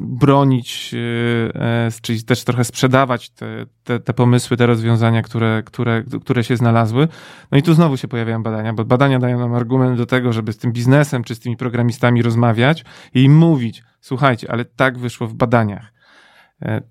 bronić, 0.00 0.94
e, 0.94 1.60
e, 1.60 1.90
czyli 2.02 2.24
też 2.24 2.44
trochę 2.44 2.64
sprzedawać 2.64 3.30
te, 3.30 3.66
te, 3.84 4.00
te 4.00 4.14
pomysły, 4.14 4.56
te 4.56 4.66
rozwiązania, 4.66 5.22
które, 5.22 5.62
które, 5.66 6.02
które 6.22 6.44
się 6.44 6.56
znalazły. 6.56 7.08
No 7.52 7.58
i 7.58 7.62
tu 7.62 7.74
znowu 7.74 7.96
się 7.96 8.08
pojawiają 8.08 8.42
badania, 8.42 8.72
bo 8.72 8.84
badania 8.84 9.18
dają 9.18 9.38
nam 9.38 9.54
argument 9.54 9.96
do 9.96 10.06
tego, 10.06 10.32
żeby 10.32 10.52
z 10.52 10.58
tym 10.58 10.72
biznesem 10.72 11.24
czy 11.24 11.34
z 11.34 11.40
tymi 11.40 11.56
programistami 11.56 12.22
rozmawiać 12.22 12.84
i 13.14 13.22
im 13.22 13.36
mówić, 13.36 13.82
słuchajcie, 14.00 14.50
ale 14.50 14.64
tak 14.64 14.98
wyszło 14.98 15.26
w 15.26 15.34
badaniach 15.34 15.97
E, 15.97 15.97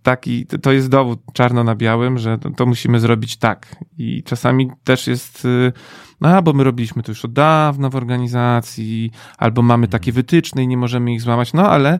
taki, 0.03 0.45
to 0.45 0.71
jest 0.71 0.89
dowód 0.89 1.19
czarno 1.33 1.63
na 1.63 1.75
białym, 1.75 2.17
że 2.17 2.37
to, 2.37 2.49
to, 2.49 2.65
musimy 2.65 2.99
zrobić 2.99 3.37
tak. 3.37 3.75
I 3.97 4.23
czasami 4.23 4.71
też 4.83 5.07
jest, 5.07 5.45
y, 5.45 5.73
no, 6.21 6.41
bo 6.41 6.53
my 6.53 6.63
robiliśmy 6.63 7.03
to 7.03 7.11
już 7.11 7.25
od 7.25 7.33
dawna 7.33 7.89
w 7.89 7.95
organizacji, 7.95 9.11
albo 9.37 9.61
mamy 9.61 9.87
takie 9.87 10.11
wytyczne 10.11 10.63
i 10.63 10.67
nie 10.67 10.77
możemy 10.77 11.13
ich 11.13 11.21
złamać, 11.21 11.53
no 11.53 11.69
ale 11.69 11.99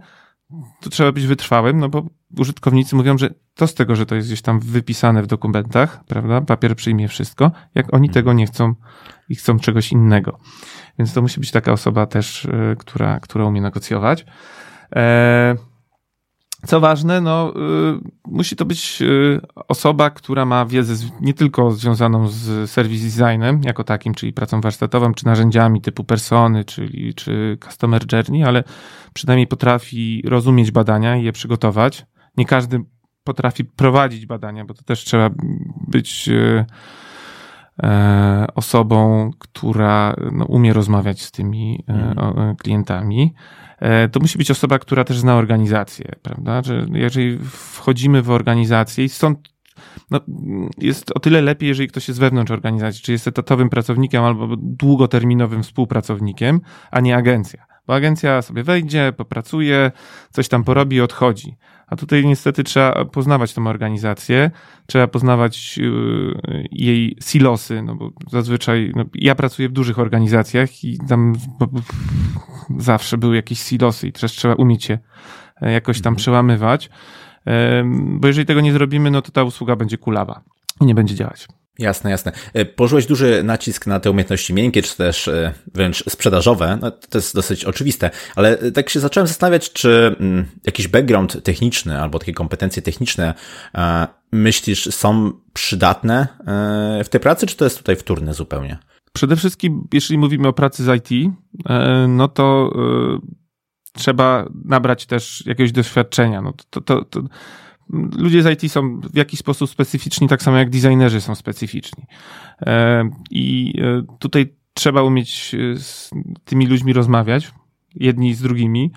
to 0.82 0.90
trzeba 0.90 1.12
być 1.12 1.28
wytrwałym, 1.28 1.80
no 1.80 1.90
bo 1.90 2.06
użytkownicy 2.38 2.96
mówią, 2.96 3.18
że 3.18 3.30
to 3.56 3.68
z 3.68 3.74
tego, 3.74 3.96
że 3.96 4.06
to 4.06 4.16
jest 4.16 4.28
gdzieś 4.28 4.42
tam 4.42 4.60
wypisane 4.60 5.24
w 5.24 5.28
dokumentach, 5.28 6.04
prawda? 6.06 6.42
Papier 6.42 6.76
przyjmie 6.76 7.08
wszystko, 7.08 7.52
jak 7.76 7.94
oni 7.94 8.10
tego 8.10 8.34
nie 8.34 8.46
chcą 8.48 8.76
i 9.30 9.36
chcą 9.36 9.60
czegoś 9.60 9.92
innego. 9.92 10.40
Więc 11.00 11.14
to 11.14 11.22
musi 11.22 11.40
być 11.40 11.52
taka 11.52 11.72
osoba 11.72 12.06
też, 12.06 12.46
y, 12.46 12.76
która, 12.80 13.20
która 13.20 13.46
umie 13.46 13.62
negocjować. 13.62 14.26
Eee, 14.92 15.58
co 16.68 16.80
ważne, 16.80 17.22
no, 17.22 17.54
y, 17.56 18.00
musi 18.26 18.56
to 18.56 18.66
być 18.66 19.02
y, 19.02 19.42
osoba, 19.56 20.10
która 20.10 20.46
ma 20.46 20.66
wiedzę 20.66 20.96
z, 20.96 21.22
nie 21.22 21.34
tylko 21.34 21.72
związaną 21.72 22.28
z 22.28 22.72
service 22.72 23.04
designem 23.04 23.62
jako 23.64 23.84
takim, 23.84 24.14
czyli 24.14 24.34
pracą 24.34 24.62
warsztatową, 24.62 25.14
czy 25.14 25.26
narzędziami 25.26 25.82
typu 25.82 26.04
persony, 26.04 26.66
czyli, 26.66 27.14
czy 27.14 27.58
customer 27.66 28.02
journey, 28.12 28.44
ale 28.44 28.64
przynajmniej 29.14 29.48
potrafi 29.48 30.24
rozumieć 30.26 30.72
badania 30.72 31.18
i 31.18 31.24
je 31.24 31.32
przygotować. 31.32 32.06
Nie 32.38 32.46
każdy 32.46 32.84
potrafi 33.24 33.66
prowadzić 33.66 34.26
badania, 34.26 34.66
bo 34.66 34.74
to 34.74 34.84
też 34.84 35.04
trzeba 35.04 35.30
być 35.88 36.30
y, 36.30 36.66
e, 37.84 38.48
osobą, 38.56 39.32
która 39.40 40.16
no, 40.32 40.46
umie 40.46 40.74
rozmawiać 40.74 41.22
z 41.22 41.32
tymi 41.32 41.84
e, 41.88 41.94
mhm. 41.94 42.56
klientami. 42.56 43.34
E, 43.80 44.10
to 44.10 44.20
musi 44.20 44.38
być 44.38 44.52
osoba, 44.52 44.80
która 44.80 45.04
też 45.04 45.20
zna 45.20 45.36
organizację, 45.36 46.12
prawda? 46.22 46.62
Że 46.62 46.86
jeżeli 46.94 47.40
wchodzimy 47.52 48.22
w 48.22 48.30
organizację 48.30 49.04
i 49.04 49.10
stąd 49.10 49.58
no, 50.12 50.20
jest 50.78 51.12
o 51.12 51.20
tyle 51.20 51.42
lepiej, 51.42 51.70
jeżeli 51.70 51.88
ktoś 51.88 52.08
jest 52.08 52.20
wewnątrz 52.20 52.52
organizacji, 52.52 53.04
czy 53.04 53.12
jest 53.12 53.28
etatowym 53.28 53.70
pracownikiem 53.70 54.24
albo 54.24 54.56
długoterminowym 54.58 55.64
współpracownikiem, 55.64 56.62
a 56.92 57.00
nie 57.00 57.16
agencja. 57.16 57.66
Bo 57.88 57.96
agencja 57.96 58.42
sobie 58.42 58.64
wejdzie, 58.64 59.14
popracuje, 59.18 59.92
coś 60.32 60.48
tam 60.48 60.64
porobi 60.64 60.96
i 60.96 61.02
odchodzi. 61.02 61.56
A 61.88 61.96
tutaj 61.96 62.26
niestety 62.26 62.64
trzeba 62.64 63.06
poznawać 63.06 63.54
tą 63.54 63.68
organizację, 63.68 64.52
trzeba 64.86 65.08
poznawać 65.08 65.80
y, 65.80 66.68
jej 66.72 67.18
silosy, 67.22 67.82
no 67.82 67.96
bo 67.96 68.12
zazwyczaj 68.32 68.92
no, 68.96 69.06
ja 69.14 69.36
pracuję 69.36 69.70
w 69.70 69.72
dużych 69.72 70.00
organizacjach 70.00 70.84
i 70.84 70.98
tam 71.10 71.34
zawsze 72.78 73.18
były 73.18 73.36
jakieś 73.36 73.60
silosy 73.60 74.08
i 74.08 74.12
też 74.12 74.32
trzeba 74.32 74.56
umieć 74.56 74.90
je 74.90 75.00
jakoś 75.62 75.98
tam 76.02 76.12
mhm. 76.12 76.16
przełamywać, 76.16 76.90
bo 77.94 78.28
jeżeli 78.28 78.46
tego 78.46 78.62
nie 78.62 78.74
zrobimy, 78.74 79.12
no 79.12 79.22
to 79.22 79.32
ta 79.32 79.44
usługa 79.44 79.76
będzie 79.76 79.98
kulawa 79.98 80.42
i 80.82 80.86
nie 80.86 80.96
będzie 80.96 81.16
działać. 81.16 81.48
Jasne, 81.80 82.12
jasne. 82.12 82.32
E, 82.54 82.66
położyłeś 82.66 83.06
duży 83.06 83.44
nacisk 83.44 83.88
na 83.88 84.00
te 84.00 84.12
umiejętności 84.12 84.54
miękkie, 84.54 84.82
czy 84.82 84.98
też 84.98 85.28
e, 85.28 85.54
wręcz 85.74 86.04
sprzedażowe. 86.10 86.78
No, 86.82 86.92
to 86.92 87.18
jest 87.18 87.36
dosyć 87.36 87.66
oczywiste, 87.66 88.10
ale 88.36 88.60
e, 88.60 88.72
tak 88.72 88.90
się 88.90 89.00
zacząłem 89.00 89.28
zastanawiać, 89.28 89.74
czy 89.74 90.16
mm, 90.20 90.46
jakiś 90.66 90.88
background 90.88 91.44
techniczny 91.44 92.02
albo 92.02 92.20
takie 92.20 92.34
kompetencje 92.34 92.82
techniczne 92.82 93.34
myślisz 94.32 94.96
są 94.96 95.32
przydatne 95.54 96.28
w 97.04 97.10
tej 97.10 97.22
pracy, 97.22 97.48
czy 97.48 97.58
to 97.58 97.66
jest 97.66 97.78
tutaj 97.78 97.96
wtórne 97.96 98.34
zupełnie? 98.34 98.78
Przede 99.14 99.36
wszystkim, 99.36 99.88
jeśli 99.94 100.18
mówimy 100.18 100.48
o 100.48 100.54
pracy 100.54 100.84
z 100.84 101.10
IT, 101.10 101.32
no 102.08 102.28
to 102.28 102.72
trzeba 103.94 104.50
nabrać 104.66 105.06
też 105.06 105.46
jakiegoś 105.46 105.72
doświadczenia. 105.72 106.42
No 106.42 106.54
to, 106.70 106.82
to, 106.82 107.06
to 107.06 107.22
ludzie 108.18 108.44
z 108.44 108.64
IT 108.64 108.72
są 108.72 109.00
w 109.00 109.18
jakiś 109.18 109.40
sposób 109.40 109.70
specyficzni, 109.70 110.28
tak 110.28 110.44
samo 110.44 110.58
jak 110.58 110.70
designerzy 110.70 111.22
są 111.22 111.36
specyficzni. 111.36 112.04
E, 112.62 113.10
I 113.32 113.74
e, 113.82 114.04
tutaj 114.20 114.54
trzeba 114.74 115.02
umieć 115.02 115.56
e, 115.56 115.76
z 115.80 116.12
tymi 116.46 116.68
ludźmi 116.68 116.94
rozmawiać, 116.94 117.52
jedni 117.96 118.34
z 118.34 118.42
drugimi. 118.42 118.92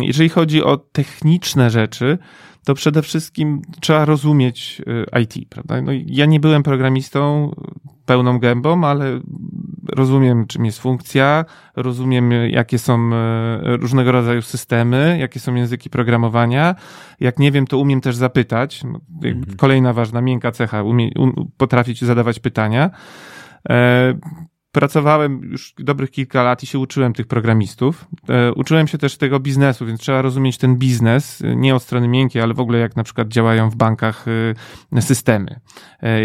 Jeżeli 0.00 0.28
chodzi 0.28 0.62
o 0.62 0.76
techniczne 0.76 1.70
rzeczy, 1.70 2.18
to 2.66 2.74
przede 2.74 3.02
wszystkim 3.02 3.62
trzeba 3.80 4.04
rozumieć 4.04 4.82
IT, 5.22 5.48
prawda? 5.48 5.82
No, 5.82 5.92
ja 6.06 6.26
nie 6.26 6.40
byłem 6.40 6.62
programistą 6.62 7.50
pełną 8.06 8.38
gębą, 8.38 8.84
ale 8.84 9.20
rozumiem, 9.96 10.46
czym 10.46 10.64
jest 10.64 10.78
funkcja, 10.78 11.44
rozumiem, 11.76 12.32
jakie 12.32 12.78
są 12.78 13.10
e, 13.12 13.76
różnego 13.76 14.12
rodzaju 14.12 14.42
systemy, 14.42 15.16
jakie 15.20 15.40
są 15.40 15.54
języki 15.54 15.90
programowania. 15.90 16.74
Jak 17.20 17.38
nie 17.38 17.52
wiem, 17.52 17.66
to 17.66 17.78
umiem 17.78 18.00
też 18.00 18.16
zapytać. 18.16 18.82
Mhm. 19.24 19.56
Kolejna 19.56 19.92
ważna, 19.92 20.20
miękka 20.20 20.52
cecha, 20.52 20.82
umie, 20.82 21.10
um, 21.16 21.32
potrafić 21.56 22.04
zadawać 22.04 22.38
pytania. 22.38 22.90
Pracowałem 24.76 25.40
już 25.42 25.74
dobrych 25.78 26.10
kilka 26.10 26.42
lat 26.42 26.62
i 26.62 26.66
się 26.66 26.78
uczyłem 26.78 27.12
tych 27.12 27.26
programistów. 27.26 28.04
E, 28.28 28.52
uczyłem 28.52 28.88
się 28.88 28.98
też 28.98 29.16
tego 29.16 29.40
biznesu, 29.40 29.86
więc 29.86 30.00
trzeba 30.00 30.22
rozumieć 30.22 30.58
ten 30.58 30.76
biznes, 30.76 31.42
e, 31.42 31.56
nie 31.56 31.74
od 31.74 31.82
strony 31.82 32.08
miękkiej, 32.08 32.42
ale 32.42 32.54
w 32.54 32.60
ogóle 32.60 32.78
jak 32.78 32.96
na 32.96 33.04
przykład 33.04 33.28
działają 33.28 33.70
w 33.70 33.76
bankach 33.76 34.24
e, 34.92 35.02
systemy, 35.02 35.60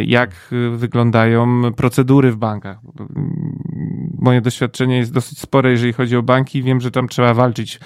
jak 0.05 0.29
wyglądają 0.75 1.61
procedury 1.73 2.31
w 2.31 2.37
bankach. 2.37 2.77
Moje 4.21 4.41
doświadczenie 4.41 4.97
jest 4.97 5.13
dosyć 5.13 5.39
spore, 5.39 5.71
jeżeli 5.71 5.93
chodzi 5.93 6.17
o 6.17 6.23
banki. 6.23 6.63
Wiem, 6.63 6.81
że 6.81 6.91
tam 6.91 7.07
trzeba 7.07 7.33
walczyć 7.33 7.79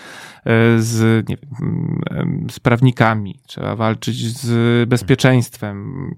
z, 0.78 1.30
nie 1.30 1.38
wiem, 1.38 2.48
z 2.52 2.60
prawnikami, 2.60 3.40
trzeba 3.48 3.76
walczyć 3.76 4.38
z 4.38 4.90
bezpieczeństwem. 4.90 6.10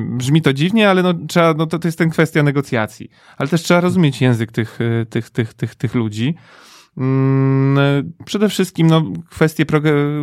Brzmi 0.00 0.42
to 0.42 0.52
dziwnie, 0.52 0.90
ale 0.90 1.02
no, 1.02 1.14
trzeba, 1.28 1.54
no 1.54 1.66
to, 1.66 1.78
to 1.78 1.88
jest 1.88 1.98
ten 1.98 2.10
kwestia 2.10 2.42
negocjacji. 2.42 3.10
Ale 3.36 3.48
też 3.48 3.62
trzeba 3.62 3.80
rozumieć 3.80 4.20
język 4.20 4.52
tych, 4.52 4.78
tych, 5.10 5.30
tych, 5.30 5.54
tych, 5.54 5.74
tych 5.74 5.94
ludzi. 5.94 6.34
Mm, 6.96 8.12
przede 8.24 8.48
wszystkim 8.48 8.86
no, 8.86 9.02
kwestie 9.30 9.66
pro, 9.66 9.80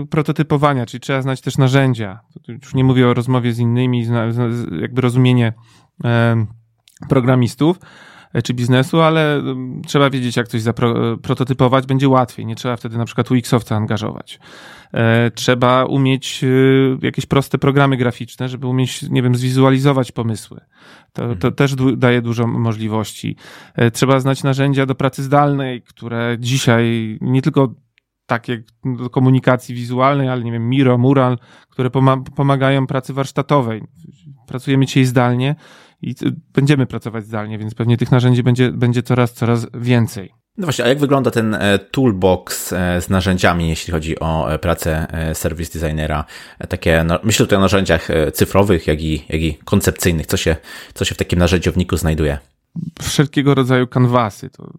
prototypowania, 0.10 0.86
czyli 0.86 1.02
trzeba 1.02 1.22
znać 1.22 1.42
też 1.42 1.58
narzędzia. 1.58 2.20
Już 2.48 2.74
nie 2.74 2.84
mówię 2.84 3.08
o 3.08 3.14
rozmowie 3.14 3.54
z 3.54 3.60
innymi, 3.60 4.08
jakby 4.82 5.02
rozumienie 5.02 5.54
programistów, 7.10 7.80
E, 7.80 8.15
czy 8.44 8.54
biznesu, 8.54 9.02
ale 9.02 9.36
mm, 9.36 9.82
trzeba 9.82 10.10
wiedzieć, 10.10 10.38
jak 10.38 10.48
coś 10.48 10.62
zaprototypować, 10.62 11.84
e, 11.84 11.88
będzie 11.88 12.10
łatwiej. 12.10 12.46
Nie 12.46 12.56
trzeba 12.56 12.76
wtedy 12.76 12.98
na 12.98 13.06
przykład 13.06 13.32
UX-owca 13.32 13.76
angażować. 13.76 14.40
E, 14.94 15.32
trzeba 15.32 15.86
umieć 15.86 16.46
jakieś 17.02 17.26
proste 17.26 17.58
programy 17.58 17.98
graficzne, 17.98 18.50
żeby 18.50 18.68
umieć, 18.68 19.02
nie 19.02 19.24
wiem, 19.24 19.36
zwizualizować 19.36 20.12
pomysły. 20.12 20.62
To, 21.14 21.22
to 21.22 21.32
mhm. 21.32 21.54
też 21.54 21.76
daje 21.98 22.22
dużo 22.22 22.48
możliwości. 22.48 23.36
Trzeba 23.94 24.20
znać 24.20 24.44
narzędzia 24.44 24.86
do 24.86 24.96
pracy 24.96 25.24
zdalnej, 25.24 25.82
które 25.82 26.38
dzisiaj 26.40 27.18
nie 27.22 27.42
tylko 27.42 27.76
takie 28.26 28.64
do 28.98 29.10
komunikacji 29.10 29.76
wizualnej, 29.76 30.30
ale 30.30 30.44
nie 30.44 30.52
wiem, 30.52 30.70
Miro, 30.70 30.98
Mural, 30.98 31.38
które 31.70 31.90
pomagają 32.36 32.88
pracy 32.88 33.14
warsztatowej. 33.14 33.84
Pracujemy 34.48 34.86
dzisiaj 34.86 35.06
zdalnie 35.06 35.56
i 36.02 36.16
będziemy 36.54 36.86
pracować 36.86 37.26
zdalnie, 37.26 37.58
więc 37.58 37.74
pewnie 37.74 37.98
tych 37.98 38.12
narzędzi 38.12 38.44
będzie, 38.44 38.72
będzie 38.72 39.04
coraz, 39.04 39.34
coraz 39.34 39.68
więcej. 39.74 40.34
No 40.58 40.66
właśnie, 40.66 40.86
a 40.86 40.88
jak 40.88 41.00
wygląda 41.00 41.32
ten 41.32 41.54
e, 41.54 41.80
toolbox 41.80 42.74
e, 42.74 43.02
z 43.02 43.10
narzędziami, 43.10 43.70
jeśli 43.70 43.94
chodzi 43.94 44.20
o 44.20 44.54
e, 44.54 44.60
pracę 44.60 45.08
service 45.34 45.80
designera? 45.80 46.26
Takie, 46.70 47.04
no, 47.04 47.20
myślę 47.24 47.46
tutaj 47.46 47.58
o 47.58 47.62
narzędziach 47.62 48.08
cyfrowych, 48.34 48.88
jak 48.88 49.02
i, 49.02 49.26
jak 49.30 49.42
i 49.42 49.58
koncepcyjnych. 49.66 50.26
Co 50.26 50.38
się, 50.38 50.56
co 50.94 51.06
się 51.06 51.16
w 51.16 51.18
takim 51.18 51.40
narzędziowniku 51.40 51.98
znajduje? 51.98 52.38
Wszelkiego 53.02 53.56
rodzaju 53.56 53.88
kanwasy. 53.88 54.50
To, 54.50 54.74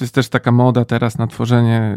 jest 0.00 0.14
też 0.14 0.28
taka 0.28 0.52
moda 0.52 0.84
teraz 0.84 1.18
na 1.18 1.26
tworzenie 1.26 1.96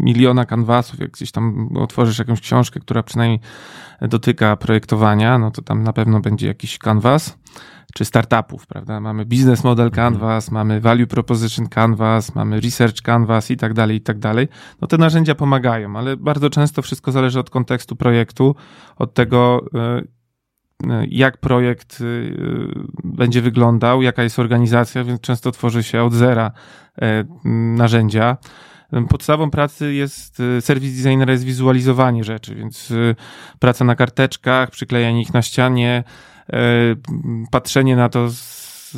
miliona 0.00 0.44
kanwasów. 0.44 1.00
Jak 1.00 1.10
gdzieś 1.10 1.32
tam 1.32 1.70
otworzysz 1.76 2.18
jakąś 2.18 2.40
książkę, 2.40 2.80
która 2.80 3.02
przynajmniej 3.02 3.40
dotyka 4.00 4.56
projektowania, 4.56 5.38
no 5.38 5.50
to 5.50 5.62
tam 5.62 5.82
na 5.82 5.92
pewno 5.92 6.20
będzie 6.20 6.46
jakiś 6.46 6.78
kanwas 6.78 7.38
czy 7.94 8.04
startupów, 8.04 8.66
prawda? 8.66 9.00
Mamy 9.00 9.24
business 9.24 9.64
model 9.64 9.86
mhm. 9.86 10.12
canvas, 10.12 10.50
mamy 10.50 10.80
value 10.80 11.06
proposition 11.06 11.68
canvas, 11.68 12.34
mamy 12.34 12.60
research 12.60 13.02
canvas 13.02 13.50
i 13.50 13.56
tak 13.56 13.74
dalej, 13.74 13.96
i 13.96 14.00
tak 14.00 14.18
dalej. 14.18 14.48
No 14.80 14.88
te 14.88 14.98
narzędzia 14.98 15.34
pomagają, 15.34 15.96
ale 15.96 16.16
bardzo 16.16 16.50
często 16.50 16.82
wszystko 16.82 17.12
zależy 17.12 17.40
od 17.40 17.50
kontekstu 17.50 17.96
projektu, 17.96 18.54
od 18.96 19.14
tego, 19.14 19.64
e, 19.74 20.02
jak 21.08 21.36
projekt 21.36 21.98
e, 22.00 22.04
będzie 23.04 23.42
wyglądał, 23.42 24.02
jaka 24.02 24.22
jest 24.22 24.38
organizacja, 24.38 25.04
więc 25.04 25.20
często 25.20 25.50
tworzy 25.52 25.82
się 25.82 26.02
od 26.02 26.12
zera 26.12 26.50
narzędzia. 27.76 28.36
Podstawą 29.08 29.50
pracy 29.50 29.94
jest, 29.94 30.42
serwis 30.60 30.96
designera 30.96 31.32
jest 31.32 31.44
wizualizowanie 31.44 32.24
rzeczy, 32.24 32.54
więc 32.54 32.92
praca 33.58 33.84
na 33.84 33.96
karteczkach, 33.96 34.70
przyklejanie 34.70 35.22
ich 35.22 35.34
na 35.34 35.42
ścianie, 35.42 36.04
E, 36.52 36.96
patrzenie 37.50 37.96
na 37.96 38.08
to 38.08 38.30
z, 38.30 38.92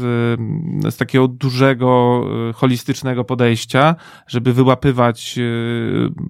z 0.89 0.97
takiego 0.97 1.29
dużego, 1.29 2.23
e, 2.51 2.53
holistycznego 2.53 3.25
podejścia, 3.25 3.97
żeby 4.27 4.53
wyłapywać 4.53 5.39
e, 5.39 5.43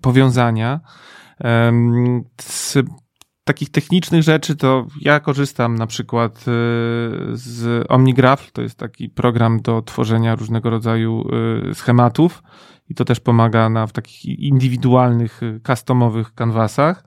powiązania. 0.01 0.81
Takich 3.45 3.71
technicznych 3.71 4.23
rzeczy 4.23 4.57
to 4.57 4.87
ja 5.01 5.21
korzystam 5.21 5.75
na 5.75 5.87
przykład 5.87 6.45
z 7.33 7.87
OmniGraph, 7.89 8.51
to 8.53 8.63
jest 8.63 8.79
taki 8.79 9.09
program 9.09 9.61
do 9.61 9.83
tworzenia 9.83 10.35
różnego 10.35 10.71
rodzaju 10.71 11.27
schematów 11.75 12.43
i 12.89 12.95
to 12.95 13.05
też 13.05 13.21
pomaga 13.21 13.69
na, 13.69 13.87
w 13.87 13.93
takich 13.93 14.25
indywidualnych, 14.25 15.41
customowych 15.67 16.35
kanwasach. 16.35 17.05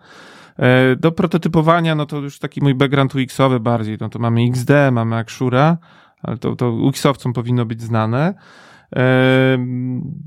E, 0.58 0.96
do 0.96 1.12
prototypowania, 1.12 1.96
no 1.96 2.06
to 2.06 2.18
już 2.18 2.40
taki 2.40 2.62
mój 2.62 2.76
background 2.76 3.16
UX-owy 3.16 3.60
bardziej, 3.60 3.98
no 4.02 4.10
to 4.10 4.20
mamy 4.20 4.42
XD, 4.42 4.70
mamy 4.92 5.16
Axura, 5.16 5.78
ale 6.24 6.38
to, 6.38 6.56
to 6.56 6.72
UX-owcom 6.72 7.34
powinno 7.34 7.66
być 7.66 7.82
znane. 7.82 8.34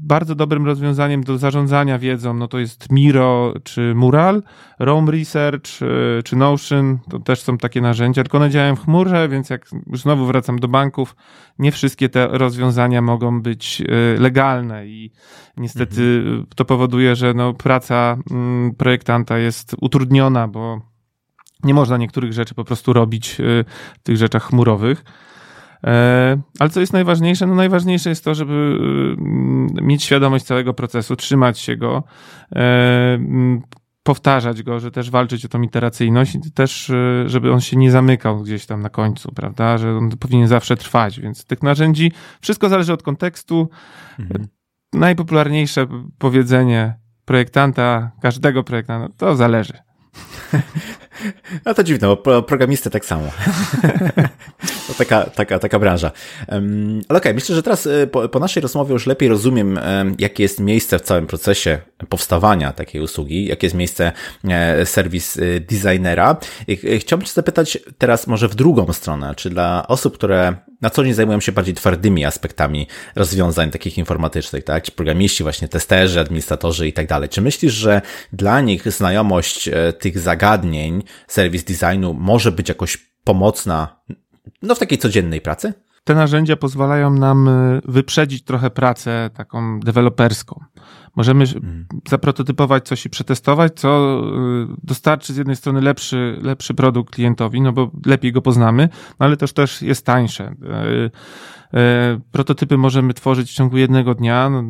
Bardzo 0.03 0.35
dobrym 0.35 0.67
rozwiązaniem 0.67 1.25
do 1.25 1.39
zarządzania 1.39 1.99
wiedzą 1.99 2.35
no 2.35 2.49
to 2.49 2.59
jest 2.59 2.93
Miro 2.93 3.55
czy 3.65 3.95
Mural, 3.95 4.43
Roam 4.79 5.09
Research 5.09 5.83
e, 5.83 6.23
czy 6.23 6.37
Notion, 6.37 6.99
to 7.11 7.19
też 7.19 7.41
są 7.41 7.59
takie 7.59 7.81
narzędzia, 7.81 8.23
tylko 8.23 8.39
one 8.39 8.51
działają 8.51 8.77
w 8.77 8.85
chmurze, 8.85 9.29
więc 9.29 9.51
jak 9.51 9.67
znowu 9.93 10.27
wracam 10.27 10.59
do 10.59 10.69
banków, 10.69 11.17
nie 11.59 11.73
wszystkie 11.73 12.09
te 12.09 12.29
rozwiązania 12.31 13.03
mogą 13.03 13.43
być 13.43 13.81
e, 13.81 14.21
legalne 14.21 14.87
i 14.87 15.13
niestety 15.57 16.23
mhm. 16.25 16.47
to 16.57 16.65
powoduje, 16.65 17.17
że 17.17 17.35
no, 17.35 17.55
praca 17.55 18.17
mm, 18.31 18.75
projektanta 18.75 19.39
jest 19.39 19.77
utrudniona, 19.81 20.49
bo 20.49 20.81
nie 21.65 21.75
można 21.75 21.97
niektórych 21.97 22.33
rzeczy 22.33 22.55
po 22.55 22.65
prostu 22.65 22.93
robić 22.93 23.41
e, 23.41 23.45
w 23.95 24.03
tych 24.03 24.17
rzeczach 24.17 24.43
chmurowych. 24.43 25.05
E, 25.85 26.41
ale 26.59 26.71
co 26.71 26.81
jest 26.81 26.93
najważniejsze? 26.93 27.47
No 27.47 27.55
najważniejsze 27.55 28.11
jest 28.11 28.25
to, 28.25 28.35
żeby 28.35 28.79
y, 29.79 29.83
mieć 29.83 30.05
świadomość 30.05 30.45
całego 30.45 30.75
procesu, 30.75 31.17
trzymać 31.17 31.59
się 31.59 31.77
go, 31.77 32.05
e, 32.57 33.19
powtarzać 34.03 34.63
go, 34.63 34.81
że 34.81 34.91
też 34.91 35.11
walczyć 35.11 35.45
o 35.45 35.49
tą 35.49 35.63
iteracyjność 35.63 36.35
i 36.35 36.53
też, 36.53 36.91
y, 36.91 37.25
żeby 37.27 37.53
on 37.53 37.61
się 37.61 37.77
nie 37.77 37.91
zamykał 37.91 38.43
gdzieś 38.43 38.67
tam 38.67 38.83
na 38.83 38.89
końcu, 38.89 39.33
prawda, 39.33 39.79
że 39.79 39.97
on 39.97 40.11
powinien 40.11 40.49
zawsze 40.49 40.77
trwać, 40.77 41.21
więc 41.21 41.45
tych 41.45 41.63
narzędzi, 41.63 42.13
wszystko 42.41 42.69
zależy 42.69 42.93
od 42.93 43.03
kontekstu. 43.03 43.69
Mhm. 44.19 44.49
Najpopularniejsze 44.93 45.87
powiedzenie 46.19 46.95
projektanta, 47.25 48.11
każdego 48.23 48.65
projektanta, 48.65 49.15
to 49.17 49.37
zależy. 49.37 49.75
No 51.67 51.75
to 51.75 51.85
dziwne, 51.85 52.17
bo 52.25 52.43
programisty 52.43 52.91
tak 52.91 53.05
samo. 53.05 53.31
taka, 54.99 55.25
taka, 55.25 55.59
taka 55.59 55.79
branża. 55.79 56.11
Ale 56.49 56.61
okej, 57.09 57.17
okay, 57.17 57.35
myślę, 57.35 57.55
że 57.55 57.63
teraz 57.63 57.89
po, 58.13 58.29
po, 58.29 58.39
naszej 58.39 58.61
rozmowie 58.61 58.93
już 58.93 59.07
lepiej 59.07 59.29
rozumiem, 59.29 59.81
jakie 60.19 60.43
jest 60.43 60.61
miejsce 60.61 60.99
w 60.99 61.03
całym 61.03 61.27
procesie 61.27 61.79
powstawania 62.09 62.73
takiej 62.73 63.01
usługi, 63.01 63.47
jakie 63.47 63.67
jest 63.67 63.77
miejsce 63.77 64.13
serwis 64.85 65.39
designera. 65.71 66.37
Chciałbym 66.99 67.27
Cię 67.27 67.33
zapytać 67.33 67.79
teraz 67.99 68.27
może 68.27 68.49
w 68.49 68.55
drugą 68.55 68.93
stronę, 68.93 69.35
czy 69.37 69.51
dla 69.51 69.89
osób, 69.89 70.15
które 70.15 70.57
na 70.81 70.91
co 70.91 71.05
dzień 71.05 71.15
zajmują 71.15 71.41
się 71.41 71.53
bardziej 71.53 71.75
twardymi 71.75 72.25
aspektami 72.25 72.87
rozwiązań 73.17 73.71
takich 73.71 73.99
informatycznych, 73.99 74.65
tak? 74.65 74.85
Ci 74.85 74.93
programiści, 74.93 75.43
właśnie 75.43 75.69
testerzy, 75.69 76.21
administratorzy 76.21 76.89
i 76.89 76.93
tak 76.93 77.07
dalej. 77.07 77.29
Czy 77.29 77.41
myślisz, 77.41 77.73
że 77.73 78.03
dla 78.33 78.61
nich 78.61 78.93
znajomość 78.93 79.69
e, 79.69 79.93
tych 79.93 80.19
zagadnień 80.19 81.03
serwis 81.27 81.65
designu 81.65 82.15
może 82.15 82.53
być 82.53 82.69
jakoś 82.69 83.11
pomocna 83.25 84.01
no, 84.63 84.75
w 84.75 84.79
takiej 84.79 84.99
codziennej 84.99 85.41
pracy? 85.41 85.73
Te 86.05 86.15
narzędzia 86.15 86.57
pozwalają 86.57 87.11
nam 87.11 87.49
e, 87.49 87.81
wyprzedzić 87.85 88.45
trochę 88.45 88.71
pracę 88.71 89.31
taką 89.35 89.81
deweloperską. 89.81 90.65
Możemy 91.19 91.47
hmm. 91.47 91.87
zaprototypować 92.09 92.87
coś 92.87 93.07
i 93.07 93.11
przetestować, 93.11 93.73
co 93.75 94.21
e, 94.69 94.77
dostarczy 94.83 95.33
z 95.33 95.37
jednej 95.37 95.57
strony 95.57 95.81
lepszy, 95.81 96.39
lepszy 96.43 96.75
produkt 96.75 97.15
klientowi, 97.15 97.61
no 97.61 97.73
bo 97.73 97.91
lepiej 98.07 98.33
go 98.33 98.43
poznamy, 98.43 98.89
no 99.21 99.27
ale 99.27 99.37
też 99.37 99.53
też 99.53 99.83
jest 99.83 100.07
tańsze. 100.07 100.55
E, 101.75 102.21
prototypy 102.33 102.79
możemy 102.79 103.15
tworzyć 103.15 103.51
w 103.51 103.55
ciągu 103.55 103.77
jednego 103.77 104.15
dnia, 104.15 104.51
no, 104.51 104.65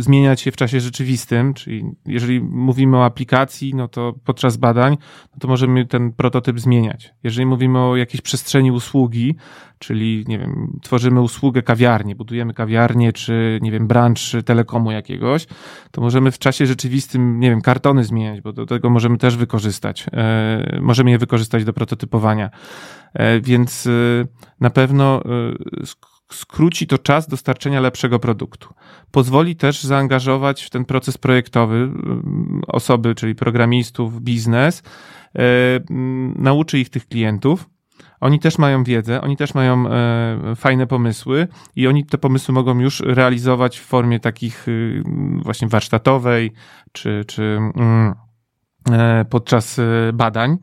zmieniać 0.00 0.46
je 0.46 0.52
w 0.52 0.56
czasie 0.56 0.80
rzeczywistym, 0.80 1.54
czyli 1.54 1.84
jeżeli 2.06 2.40
mówimy 2.40 2.96
o 2.96 3.04
aplikacji, 3.04 3.74
no 3.74 3.88
to 3.88 4.14
podczas 4.24 4.56
badań, 4.56 4.96
no 5.32 5.38
to 5.40 5.48
możemy 5.48 5.86
ten 5.86 6.12
prototyp 6.12 6.60
zmieniać. 6.60 7.14
Jeżeli 7.22 7.46
mówimy 7.46 7.78
o 7.78 7.96
jakiejś 7.96 8.20
przestrzeni 8.20 8.72
usługi, 8.72 9.36
czyli, 9.78 10.24
nie 10.28 10.38
wiem, 10.38 10.78
tworzymy 10.82 11.20
usługę 11.20 11.62
kawiarni, 11.62 12.14
budujemy 12.14 12.54
kawiarnię, 12.54 13.12
czy, 13.12 13.58
nie 13.62 13.70
wiem, 13.70 13.86
branż 13.86 14.36
telekomu 14.44 14.90
jakiegoś, 14.98 15.46
to 15.90 16.00
możemy 16.00 16.30
w 16.30 16.38
czasie 16.38 16.66
rzeczywistym, 16.66 17.40
nie 17.40 17.50
wiem, 17.50 17.60
kartony 17.60 18.04
zmieniać, 18.04 18.40
bo 18.40 18.52
do 18.52 18.66
tego 18.66 18.90
możemy 18.90 19.18
też 19.18 19.36
wykorzystać. 19.36 20.06
E, 20.12 20.78
możemy 20.82 21.10
je 21.10 21.18
wykorzystać 21.18 21.64
do 21.64 21.72
prototypowania. 21.72 22.50
E, 23.14 23.40
więc 23.40 23.86
e, 23.86 23.90
na 24.60 24.70
pewno 24.70 25.22
skróci 26.32 26.86
to 26.86 26.98
czas 26.98 27.28
dostarczenia 27.28 27.80
lepszego 27.80 28.18
produktu. 28.18 28.74
Pozwoli 29.10 29.56
też 29.56 29.82
zaangażować 29.82 30.62
w 30.62 30.70
ten 30.70 30.84
proces 30.84 31.18
projektowy 31.18 31.90
osoby, 32.66 33.14
czyli 33.14 33.34
programistów, 33.34 34.20
biznes, 34.20 34.82
nauczy 36.36 36.78
ich 36.78 36.90
tych 36.90 37.08
klientów, 37.08 37.66
oni 38.20 38.40
też 38.40 38.58
mają 38.58 38.84
wiedzę, 38.84 39.20
oni 39.20 39.36
też 39.36 39.54
mają 39.54 39.88
e, 39.88 40.56
fajne 40.56 40.86
pomysły 40.86 41.48
i 41.76 41.86
oni 41.86 42.06
te 42.06 42.18
pomysły 42.18 42.54
mogą 42.54 42.78
już 42.78 43.00
realizować 43.00 43.78
w 43.78 43.84
formie 43.84 44.20
takich 44.20 44.68
y, 44.68 45.02
właśnie 45.42 45.68
warsztatowej 45.68 46.52
czy, 46.92 47.24
czy 47.26 47.42
mm, 47.76 48.14
e, 48.90 49.24
podczas 49.24 49.78
e, 49.78 49.82
badań 50.14 50.58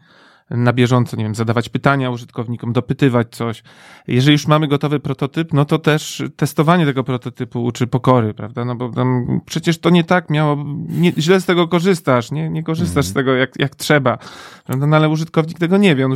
na 0.50 0.74
bieżąco, 0.74 1.18
nie 1.18 1.24
wiem, 1.24 1.36
zadawać 1.36 1.70
pytania 1.70 2.10
użytkownikom, 2.10 2.74
dopytywać 2.74 3.28
coś. 3.36 3.64
Jeżeli 4.08 4.32
już 4.32 4.48
mamy 4.48 4.68
gotowy 4.68 5.00
prototyp, 5.00 5.54
no 5.54 5.66
to 5.66 5.80
też 5.80 6.24
testowanie 6.36 6.86
tego 6.86 7.04
prototypu 7.04 7.64
uczy 7.64 7.88
pokory, 7.88 8.34
prawda? 8.34 8.66
No 8.66 8.76
bo 8.76 8.90
tam 8.90 9.42
przecież 9.46 9.80
to 9.80 9.90
nie 9.90 10.04
tak 10.04 10.30
miało, 10.30 10.66
nie, 10.90 11.14
źle 11.18 11.42
z 11.42 11.46
tego 11.46 11.68
korzystasz, 11.68 12.32
nie, 12.32 12.50
nie 12.50 12.64
korzystasz 12.64 13.06
mm. 13.06 13.12
z 13.12 13.14
tego 13.14 13.36
jak, 13.36 13.60
jak 13.60 13.76
trzeba, 13.76 14.18
prawda? 14.66 14.88
No 14.88 14.96
ale 14.96 15.10
użytkownik 15.10 15.60
tego 15.60 15.78
nie 15.78 15.96
wie, 15.96 16.06
on, 16.06 16.16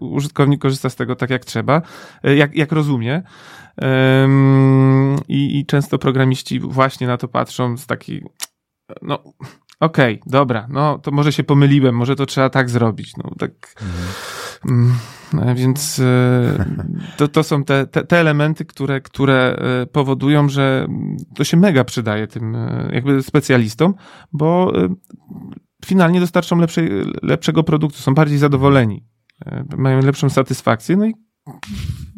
użytkownik 0.00 0.60
korzysta 0.60 0.90
z 0.90 0.96
tego 0.96 1.16
tak 1.16 1.30
jak 1.30 1.44
trzeba, 1.44 1.82
e, 2.24 2.36
jak, 2.36 2.56
jak 2.56 2.72
rozumie. 2.72 3.22
Um, 3.82 5.16
i, 5.28 5.58
I 5.58 5.66
często 5.66 5.98
programiści 5.98 6.60
właśnie 6.60 7.06
na 7.06 7.16
to 7.16 7.28
patrzą 7.28 7.76
z 7.76 7.86
takiej, 7.86 8.22
no, 9.02 9.22
okej, 9.80 10.20
okay, 10.20 10.30
dobra, 10.30 10.66
no 10.70 10.98
to 10.98 11.10
może 11.10 11.32
się 11.32 11.44
pomyliłem, 11.44 11.94
może 11.94 12.16
to 12.16 12.26
trzeba 12.26 12.50
tak 12.50 12.70
zrobić. 12.70 13.16
No 13.16 13.30
tak. 13.38 13.52
Mhm. 13.82 14.04
Mm, 14.68 15.56
więc 15.56 15.98
e, 15.98 16.64
to, 17.16 17.28
to 17.28 17.42
są 17.42 17.64
te, 17.64 17.86
te, 17.86 18.04
te, 18.04 18.20
elementy, 18.20 18.64
które, 18.64 19.00
które 19.00 19.56
e, 19.82 19.86
powodują, 19.86 20.48
że 20.48 20.88
to 21.34 21.44
się 21.44 21.56
mega 21.56 21.84
przydaje 21.84 22.26
tym 22.26 22.54
e, 22.54 22.90
jakby 22.92 23.22
specjalistom, 23.22 23.94
bo 24.32 24.72
finalnie 25.84 26.20
dostarczą 26.20 26.58
lepszej, 26.58 26.90
lepszego 27.22 27.62
produktu, 27.62 27.98
są 27.98 28.14
bardziej 28.14 28.38
zadowoleni, 28.38 29.04
mają 29.76 30.00
lepszą 30.00 30.30
satysfakcję, 30.30 30.96
no 30.96 31.06
i 31.06 31.14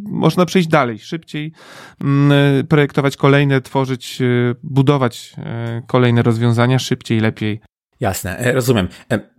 można 0.09 0.47
przejść 0.47 0.69
dalej, 0.69 0.99
szybciej 0.99 1.53
mm, 2.01 2.67
projektować 2.67 3.17
kolejne, 3.17 3.61
tworzyć, 3.61 4.23
e, 4.23 4.55
budować 4.63 5.35
e, 5.39 5.83
kolejne 5.87 6.23
rozwiązania 6.23 6.79
szybciej, 6.79 7.21
lepiej. 7.21 7.61
Jasne, 8.03 8.39
e, 8.39 8.53
rozumiem. 8.53 8.89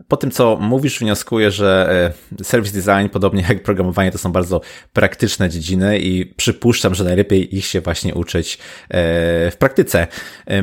Po 0.07 0.17
tym, 0.17 0.31
co 0.31 0.57
mówisz, 0.61 0.99
wnioskuję, 0.99 1.51
że 1.51 2.13
service 2.43 2.81
design, 2.81 3.09
podobnie 3.11 3.45
jak 3.49 3.63
programowanie, 3.63 4.11
to 4.11 4.17
są 4.17 4.31
bardzo 4.31 4.61
praktyczne 4.93 5.49
dziedziny 5.49 5.99
i 5.99 6.25
przypuszczam, 6.25 6.95
że 6.95 7.03
najlepiej 7.03 7.57
ich 7.57 7.65
się 7.65 7.81
właśnie 7.81 8.13
uczyć 8.13 8.57
w 9.51 9.55
praktyce. 9.59 10.07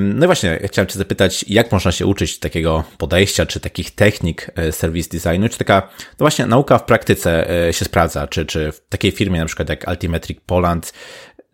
No 0.00 0.24
i 0.24 0.26
właśnie, 0.26 0.60
chciałem 0.64 0.86
Cię 0.86 0.98
zapytać, 0.98 1.44
jak 1.48 1.72
można 1.72 1.92
się 1.92 2.06
uczyć 2.06 2.38
takiego 2.38 2.84
podejścia, 2.98 3.46
czy 3.46 3.60
takich 3.60 3.90
technik 3.90 4.50
service 4.70 5.08
designu, 5.18 5.48
czy 5.48 5.58
taka, 5.58 5.88
no 5.96 6.16
właśnie, 6.18 6.46
nauka 6.46 6.78
w 6.78 6.84
praktyce 6.84 7.46
się 7.70 7.84
sprawdza, 7.84 8.26
czy, 8.26 8.46
czy 8.46 8.72
w 8.72 8.80
takiej 8.88 9.10
firmie 9.12 9.40
na 9.40 9.46
przykład 9.46 9.68
jak 9.68 9.88
Altimetric 9.88 10.38
Poland, 10.46 10.92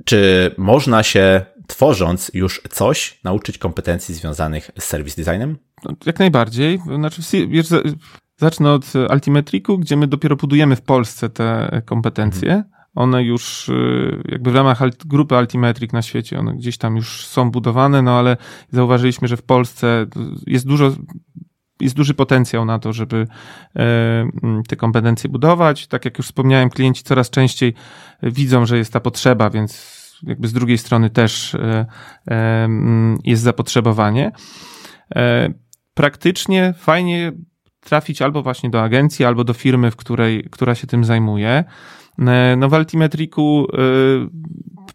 czy 0.05 0.51
można 0.57 1.03
się 1.03 1.47
tworząc 1.67 2.31
już 2.35 2.63
coś, 2.71 3.21
nauczyć 3.25 3.59
kompetencji 3.59 4.15
związanych 4.15 4.71
z 4.79 4.85
service 4.85 5.23
designem? 5.23 5.59
No, 5.85 5.93
jak 6.07 6.19
najbardziej. 6.19 6.79
Znaczy, 6.97 7.23
wiesz, 7.49 7.67
zacznę 8.37 8.73
od 8.73 8.93
Altimetriku, 9.09 9.79
gdzie 9.79 9.97
my 9.97 10.07
dopiero 10.07 10.37
budujemy 10.37 10.77
w 10.77 10.83
Polsce 10.83 11.29
te 11.29 11.83
kompetencje. 11.85 12.53
Mhm. 12.53 12.77
One 12.95 13.25
już 13.25 13.69
y, 13.69 14.23
jakby 14.29 14.51
w 14.51 14.55
ramach 14.55 14.79
grupy 15.05 15.37
Altimetric 15.37 15.93
na 15.93 16.03
świecie, 16.03 16.39
one 16.39 16.55
gdzieś 16.55 16.79
tam 16.79 16.97
już 16.97 17.27
są 17.27 17.51
budowane, 17.51 18.03
no 18.03 18.19
ale 18.19 18.37
zauważyliśmy, 18.73 19.29
że 19.29 19.37
w 19.37 19.43
Polsce 19.43 20.07
jest 20.47 20.67
dużo 20.67 20.93
jest 21.81 21.95
duży 21.95 22.15
potencjał 22.15 22.65
na 22.65 22.79
to, 22.79 22.93
żeby 22.93 23.27
e, 23.77 24.29
te 24.69 24.77
kompetencje 24.77 25.31
budować. 25.31 25.87
Tak 25.87 26.05
jak 26.05 26.19
już 26.19 26.27
wspomniałem, 26.27 26.71
klienci 26.71 27.03
coraz 27.03 27.31
częściej 27.31 27.75
widzą, 28.23 28.67
że 28.67 28.79
jest 28.79 28.93
ta 28.93 29.01
potrzeba, 29.01 29.51
więc 29.51 30.06
jakby 30.23 30.49
z 30.49 30.53
drugiej 30.53 30.79
strony 30.79 31.11
też 31.11 31.55
e, 31.55 31.87
e, 32.31 32.69
jest 33.25 33.43
zapotrzebowanie. 33.43 34.33
Praktycznie 35.95 36.75
fajnie 36.79 37.33
trafić 37.81 38.23
albo 38.23 38.43
właśnie 38.43 38.71
do 38.71 38.83
agencji, 38.83 39.25
albo 39.25 39.45
do 39.45 39.53
firmy, 39.53 39.91
w 39.91 39.97
której, 39.97 40.49
która 40.51 40.75
się 40.75 40.87
tym 40.87 41.05
zajmuje. 41.05 41.65
No 42.57 42.69
w 42.69 42.75
Altimetriku 42.75 43.67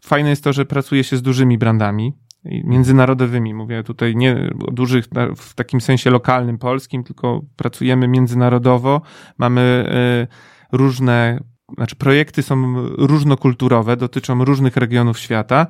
fajne 0.01 0.29
jest 0.29 0.43
to, 0.43 0.53
że 0.53 0.65
pracuje 0.65 1.03
się 1.03 1.17
z 1.17 1.21
dużymi 1.21 1.57
brandami, 1.57 2.13
międzynarodowymi. 2.45 3.53
Mówię 3.53 3.84
tutaj 3.84 4.15
nie 4.15 4.49
o 4.67 4.71
dużych 4.71 5.05
w 5.38 5.53
takim 5.53 5.81
sensie 5.81 6.10
lokalnym, 6.10 6.57
polskim, 6.57 7.03
tylko 7.03 7.41
pracujemy 7.55 8.07
międzynarodowo. 8.07 9.01
Mamy 9.38 9.62
e, 9.62 10.77
różne 10.77 11.39
znaczy 11.75 11.95
projekty 11.95 12.43
są 12.43 12.73
różnokulturowe, 12.88 13.97
dotyczą 13.97 14.45
różnych 14.45 14.77
regionów 14.77 15.19
świata. 15.19 15.67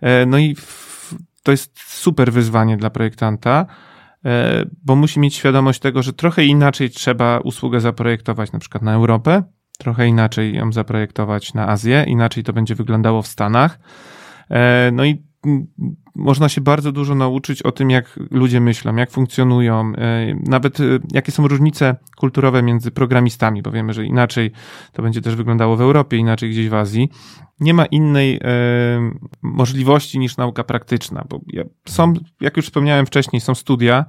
E, 0.00 0.26
no 0.26 0.38
i 0.38 0.56
to 1.42 1.50
jest 1.50 1.80
super 1.86 2.32
wyzwanie 2.32 2.76
dla 2.76 2.90
projektanta, 2.90 3.66
e, 4.24 4.64
bo 4.84 4.96
musi 4.96 5.20
mieć 5.20 5.34
świadomość 5.34 5.80
tego, 5.80 6.02
że 6.02 6.12
trochę 6.12 6.44
inaczej 6.44 6.90
trzeba 6.90 7.38
usługę 7.38 7.80
zaprojektować 7.80 8.52
na 8.52 8.58
przykład 8.58 8.82
na 8.82 8.92
Europę, 8.92 9.42
trochę 9.78 10.06
inaczej 10.06 10.54
ją 10.54 10.72
zaprojektować 10.72 11.54
na 11.54 11.68
Azję, 11.68 12.04
inaczej 12.08 12.44
to 12.44 12.52
będzie 12.52 12.74
wyglądało 12.74 13.22
w 13.22 13.26
Stanach. 13.26 13.78
No 14.92 15.04
i 15.04 15.22
można 16.14 16.48
się 16.48 16.60
bardzo 16.60 16.92
dużo 16.92 17.14
nauczyć 17.14 17.62
o 17.62 17.72
tym, 17.72 17.90
jak 17.90 18.18
ludzie 18.30 18.60
myślą, 18.60 18.96
jak 18.96 19.10
funkcjonują, 19.10 19.92
e, 19.96 20.34
nawet 20.46 20.80
e, 20.80 20.84
jakie 21.12 21.32
są 21.32 21.48
różnice 21.48 21.96
kulturowe 22.16 22.62
między 22.62 22.90
programistami, 22.90 23.62
bo 23.62 23.70
wiemy, 23.70 23.92
że 23.92 24.04
inaczej 24.04 24.50
to 24.92 25.02
będzie 25.02 25.20
też 25.20 25.36
wyglądało 25.36 25.76
w 25.76 25.80
Europie, 25.80 26.16
inaczej 26.16 26.50
gdzieś 26.50 26.68
w 26.68 26.74
Azji. 26.74 27.08
Nie 27.60 27.74
ma 27.74 27.86
innej 27.86 28.36
e, 28.36 28.40
możliwości 29.42 30.18
niż 30.18 30.36
nauka 30.36 30.64
praktyczna, 30.64 31.24
bo 31.28 31.40
są, 31.88 32.14
jak 32.40 32.56
już 32.56 32.66
wspomniałem 32.66 33.06
wcześniej, 33.06 33.40
są 33.40 33.54
studia, 33.54 34.04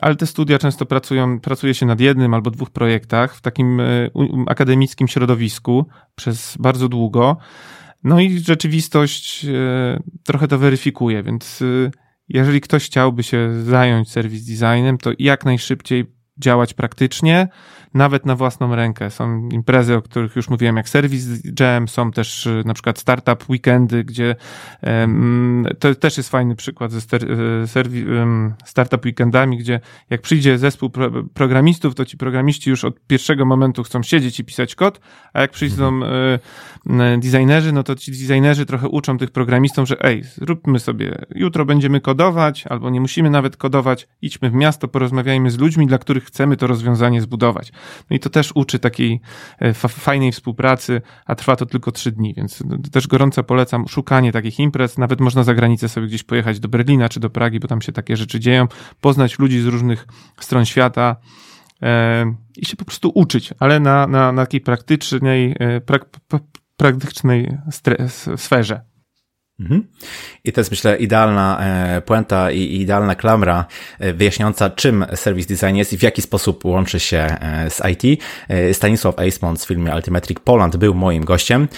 ale 0.00 0.16
te 0.16 0.26
studia 0.26 0.58
często 0.58 0.86
pracują, 0.86 1.40
pracuje 1.40 1.74
się 1.74 1.86
nad 1.86 2.00
jednym 2.00 2.34
albo 2.34 2.50
dwóch 2.50 2.70
projektach 2.70 3.34
w 3.34 3.40
takim 3.40 3.80
akademickim 4.46 5.08
środowisku 5.08 5.86
przez 6.14 6.56
bardzo 6.60 6.88
długo. 6.88 7.36
No 8.04 8.20
i 8.20 8.38
rzeczywistość 8.38 9.44
e, 9.44 10.02
trochę 10.24 10.48
to 10.48 10.58
weryfikuje, 10.58 11.22
więc 11.22 11.62
e, 11.62 11.90
jeżeli 12.28 12.60
ktoś 12.60 12.86
chciałby 12.86 13.22
się 13.22 13.62
zająć 13.64 14.10
serwis 14.10 14.44
designem, 14.44 14.98
to 14.98 15.10
jak 15.18 15.44
najszybciej 15.44 16.04
działać 16.38 16.74
praktycznie, 16.74 17.48
nawet 17.94 18.26
na 18.26 18.36
własną 18.36 18.74
rękę. 18.74 19.10
Są 19.10 19.48
imprezy, 19.48 19.96
o 19.96 20.02
których 20.02 20.36
już 20.36 20.48
mówiłem, 20.48 20.76
jak 20.76 20.88
Service 20.88 21.26
Jam, 21.60 21.88
są 21.88 22.10
też 22.10 22.46
y, 22.46 22.62
na 22.66 22.74
przykład 22.74 22.98
startup 22.98 23.50
weekendy, 23.50 24.04
gdzie 24.04 24.36
um, 24.82 25.66
to 25.78 25.94
też 25.94 26.16
jest 26.16 26.28
fajny 26.28 26.56
przykład 26.56 26.92
ze 26.92 27.00
serwi, 27.66 28.04
um, 28.04 28.54
startup 28.64 29.04
weekendami, 29.04 29.58
gdzie 29.58 29.80
jak 30.10 30.20
przyjdzie 30.20 30.58
zespół 30.58 30.90
pro, 30.90 31.10
programistów, 31.34 31.94
to 31.94 32.04
ci 32.04 32.16
programiści 32.16 32.70
już 32.70 32.84
od 32.84 33.06
pierwszego 33.06 33.44
momentu 33.44 33.82
chcą 33.82 34.02
siedzieć 34.02 34.40
i 34.40 34.44
pisać 34.44 34.74
kod, 34.74 35.00
a 35.32 35.40
jak 35.40 35.50
przyjdą 35.50 35.88
mhm. 35.88 36.40
y, 37.00 37.18
designerzy, 37.18 37.72
no 37.72 37.82
to 37.82 37.94
ci 37.94 38.12
designerzy 38.12 38.66
trochę 38.66 38.88
uczą 38.88 39.18
tych 39.18 39.30
programistów, 39.30 39.88
że 39.88 40.04
ej, 40.04 40.22
zróbmy 40.24 40.78
sobie, 40.78 41.24
jutro 41.34 41.64
będziemy 41.64 42.00
kodować, 42.00 42.66
albo 42.66 42.90
nie 42.90 43.00
musimy 43.00 43.30
nawet 43.30 43.56
kodować, 43.56 44.08
idźmy 44.22 44.50
w 44.50 44.54
miasto, 44.54 44.88
porozmawiajmy 44.88 45.50
z 45.50 45.58
ludźmi, 45.58 45.86
dla 45.86 45.98
których 45.98 46.24
chcemy 46.24 46.56
to 46.56 46.66
rozwiązanie 46.66 47.20
zbudować. 47.20 47.72
No 48.10 48.16
i 48.16 48.20
to 48.20 48.30
też 48.30 48.52
uczy 48.54 48.78
takiej 48.78 49.20
e, 49.58 49.74
fajnej 49.74 50.32
współpracy, 50.32 51.02
a 51.26 51.34
trwa 51.34 51.56
to 51.56 51.66
tylko 51.66 51.92
trzy 51.92 52.12
dni, 52.12 52.34
więc 52.36 52.62
też 52.92 53.06
gorąco 53.06 53.44
polecam 53.44 53.88
szukanie 53.88 54.32
takich 54.32 54.58
imprez. 54.58 54.98
Nawet 54.98 55.20
można 55.20 55.42
za 55.42 55.54
granicę 55.54 55.88
sobie 55.88 56.06
gdzieś 56.06 56.22
pojechać 56.22 56.60
do 56.60 56.68
Berlina 56.68 57.08
czy 57.08 57.20
do 57.20 57.30
Pragi, 57.30 57.60
bo 57.60 57.68
tam 57.68 57.82
się 57.82 57.92
takie 57.92 58.16
rzeczy 58.16 58.40
dzieją, 58.40 58.68
poznać 59.00 59.38
ludzi 59.38 59.60
z 59.60 59.66
różnych 59.66 60.06
stron 60.40 60.64
świata 60.64 61.16
e, 61.82 62.34
i 62.56 62.66
się 62.66 62.76
po 62.76 62.84
prostu 62.84 63.12
uczyć, 63.14 63.54
ale 63.58 63.80
na, 63.80 64.06
na, 64.06 64.32
na 64.32 64.42
takiej 64.42 64.60
praktycznej, 64.60 65.56
e, 65.58 65.80
prak, 65.80 66.04
praktycznej 66.76 67.58
sferze. 68.36 68.91
Mhm. 69.62 69.86
I 70.44 70.52
to 70.52 70.60
jest 70.60 70.70
myślę 70.70 70.96
idealna 70.96 71.58
e, 71.60 72.00
puenta 72.00 72.50
i 72.50 72.80
idealna 72.80 73.14
klamra 73.14 73.64
e, 73.98 74.12
wyjaśniająca 74.12 74.70
czym 74.70 75.06
service 75.14 75.54
design 75.54 75.76
jest 75.76 75.92
i 75.92 75.98
w 75.98 76.02
jaki 76.02 76.22
sposób 76.22 76.64
łączy 76.64 77.00
się 77.00 77.18
e, 77.18 77.70
z 77.70 77.82
IT. 77.92 78.22
Stanisław 78.72 79.18
Eismont 79.18 79.60
z 79.60 79.66
filmu 79.66 79.90
Altimetric 79.90 80.38
Poland 80.40 80.76
był 80.76 80.94
moim 80.94 81.24
gościem. 81.24 81.68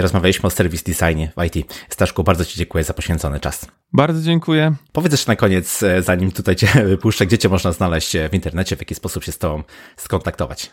Rozmawialiśmy 0.00 0.46
o 0.46 0.50
service 0.50 0.84
designie 0.86 1.32
w 1.36 1.44
IT. 1.44 1.74
Staszku, 1.88 2.24
bardzo 2.24 2.44
Ci 2.44 2.58
dziękuję 2.58 2.84
za 2.84 2.94
poświęcony 2.94 3.40
czas. 3.40 3.66
Bardzo 3.92 4.22
dziękuję. 4.22 4.74
Powiedz 4.92 5.12
jeszcze 5.12 5.32
na 5.32 5.36
koniec, 5.36 5.84
zanim 6.00 6.32
tutaj 6.32 6.56
Cię 6.56 6.66
wypuszczę, 6.84 7.26
gdzie 7.26 7.38
Cię 7.38 7.48
można 7.48 7.72
znaleźć 7.72 8.16
w 8.30 8.34
internecie, 8.34 8.76
w 8.76 8.80
jaki 8.80 8.94
sposób 8.94 9.24
się 9.24 9.32
z 9.32 9.38
Tobą 9.38 9.62
skontaktować? 9.96 10.70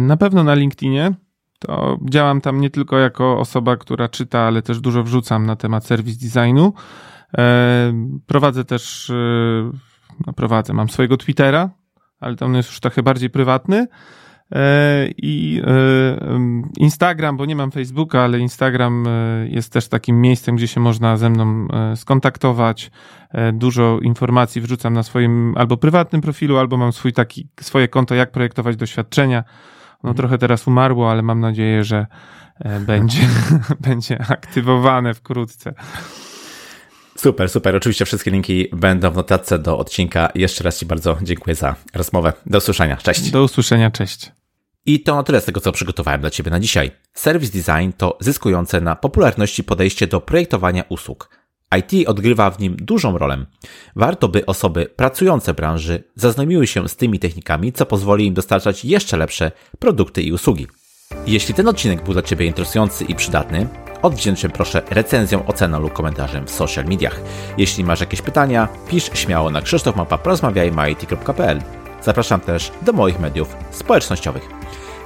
Na 0.00 0.16
pewno 0.16 0.44
na 0.44 0.54
LinkedInie 0.54 1.12
to 1.58 1.98
działam 2.10 2.40
tam 2.40 2.60
nie 2.60 2.70
tylko 2.70 2.98
jako 2.98 3.38
osoba, 3.38 3.76
która 3.76 4.08
czyta, 4.08 4.38
ale 4.38 4.62
też 4.62 4.80
dużo 4.80 5.02
wrzucam 5.02 5.46
na 5.46 5.56
temat 5.56 5.86
serwis 5.86 6.16
designu. 6.16 6.72
E, 7.38 7.92
prowadzę 8.26 8.64
też, 8.64 9.10
e, 9.10 9.14
no 10.26 10.32
prowadzę, 10.32 10.72
mam 10.72 10.88
swojego 10.88 11.16
Twittera, 11.16 11.70
ale 12.20 12.36
tam 12.36 12.54
jest 12.54 12.68
już 12.68 12.80
trochę 12.80 13.02
bardziej 13.02 13.30
prywatny. 13.30 13.86
E, 14.52 15.08
I 15.16 15.62
Instagram, 16.78 17.36
bo 17.36 17.46
nie 17.46 17.56
mam 17.56 17.70
Facebooka, 17.70 18.20
ale 18.22 18.38
Instagram 18.38 19.04
jest 19.48 19.72
też 19.72 19.88
takim 19.88 20.20
miejscem, 20.20 20.56
gdzie 20.56 20.68
się 20.68 20.80
można 20.80 21.16
ze 21.16 21.30
mną 21.30 21.68
skontaktować. 21.96 22.90
Dużo 23.52 23.98
informacji 24.02 24.60
wrzucam 24.60 24.92
na 24.92 25.02
swoim 25.02 25.54
albo 25.56 25.76
prywatnym 25.76 26.22
profilu, 26.22 26.58
albo 26.58 26.76
mam 26.76 26.92
swój 26.92 27.12
taki, 27.12 27.48
swoje 27.60 27.88
konto, 27.88 28.14
jak 28.14 28.30
projektować 28.30 28.76
doświadczenia. 28.76 29.44
No 30.02 30.14
trochę 30.14 30.38
teraz 30.38 30.66
umarło, 30.66 31.10
ale 31.10 31.22
mam 31.22 31.40
nadzieję, 31.40 31.84
że 31.84 32.06
e, 32.60 32.80
będzie, 32.90 33.28
będzie 33.88 34.18
aktywowane 34.28 35.14
wkrótce. 35.14 35.74
Super, 37.16 37.48
super. 37.48 37.76
Oczywiście 37.76 38.04
wszystkie 38.04 38.30
linki 38.30 38.68
będą 38.72 39.10
w 39.10 39.16
notatce 39.16 39.58
do 39.58 39.78
odcinka. 39.78 40.28
Jeszcze 40.34 40.64
raz 40.64 40.78
Ci 40.78 40.86
bardzo 40.86 41.18
dziękuję 41.22 41.56
za 41.56 41.74
rozmowę. 41.94 42.32
Do 42.46 42.58
usłyszenia. 42.58 42.96
Cześć. 42.96 43.30
Do 43.30 43.42
usłyszenia. 43.42 43.90
Cześć. 43.90 44.32
I 44.86 45.00
to 45.00 45.14
na 45.14 45.22
tyle 45.22 45.40
z 45.40 45.44
tego, 45.44 45.60
co 45.60 45.72
przygotowałem 45.72 46.20
dla 46.20 46.30
Ciebie 46.30 46.50
na 46.50 46.60
dzisiaj. 46.60 46.90
Service 47.14 47.52
design 47.52 47.92
to 47.96 48.18
zyskujące 48.20 48.80
na 48.80 48.96
popularności 48.96 49.64
podejście 49.64 50.06
do 50.06 50.20
projektowania 50.20 50.84
usług. 50.88 51.35
IT 51.78 52.08
odgrywa 52.08 52.50
w 52.50 52.58
nim 52.58 52.76
dużą 52.76 53.18
rolę. 53.18 53.46
Warto, 53.96 54.28
by 54.28 54.46
osoby 54.46 54.86
pracujące 54.96 55.52
w 55.52 55.56
branży 55.56 56.04
zaznajomiły 56.14 56.66
się 56.66 56.88
z 56.88 56.96
tymi 56.96 57.18
technikami, 57.18 57.72
co 57.72 57.86
pozwoli 57.86 58.26
im 58.26 58.34
dostarczać 58.34 58.84
jeszcze 58.84 59.16
lepsze 59.16 59.52
produkty 59.78 60.22
i 60.22 60.32
usługi. 60.32 60.66
Jeśli 61.26 61.54
ten 61.54 61.68
odcinek 61.68 62.04
był 62.04 62.12
dla 62.12 62.22
Ciebie 62.22 62.46
interesujący 62.46 63.04
i 63.04 63.14
przydatny, 63.14 63.68
odwdzięczę 64.02 64.48
proszę 64.48 64.82
recenzją, 64.90 65.46
oceną 65.46 65.80
lub 65.80 65.92
komentarzem 65.92 66.46
w 66.46 66.50
social 66.50 66.84
mediach. 66.84 67.20
Jeśli 67.58 67.84
masz 67.84 68.00
jakieś 68.00 68.22
pytania, 68.22 68.68
pisz 68.88 69.10
śmiało 69.14 69.50
na 69.50 69.62
krzysztofmapa.porozmawiajmy.it.pl 69.62 71.60
Zapraszam 72.02 72.40
też 72.40 72.72
do 72.82 72.92
moich 72.92 73.20
mediów 73.20 73.56
społecznościowych. 73.70 74.48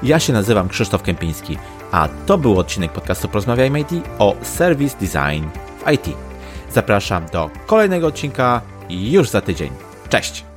Ja 0.02 0.18
się 0.18 0.32
nazywam 0.32 0.68
Krzysztof 0.68 1.02
Kępiński, 1.02 1.58
a 1.92 2.08
to 2.26 2.38
był 2.38 2.58
odcinek 2.58 2.92
podcastu 2.92 3.28
Porozmawiajmy 3.28 3.80
IT 3.80 3.90
o 4.18 4.36
Service 4.42 4.96
Design 5.00 5.44
w 5.84 5.90
IT. 5.92 6.29
Zapraszam 6.72 7.26
do 7.32 7.50
kolejnego 7.66 8.06
odcinka 8.06 8.60
już 8.90 9.28
za 9.28 9.40
tydzień. 9.40 9.70
Cześć! 10.08 10.49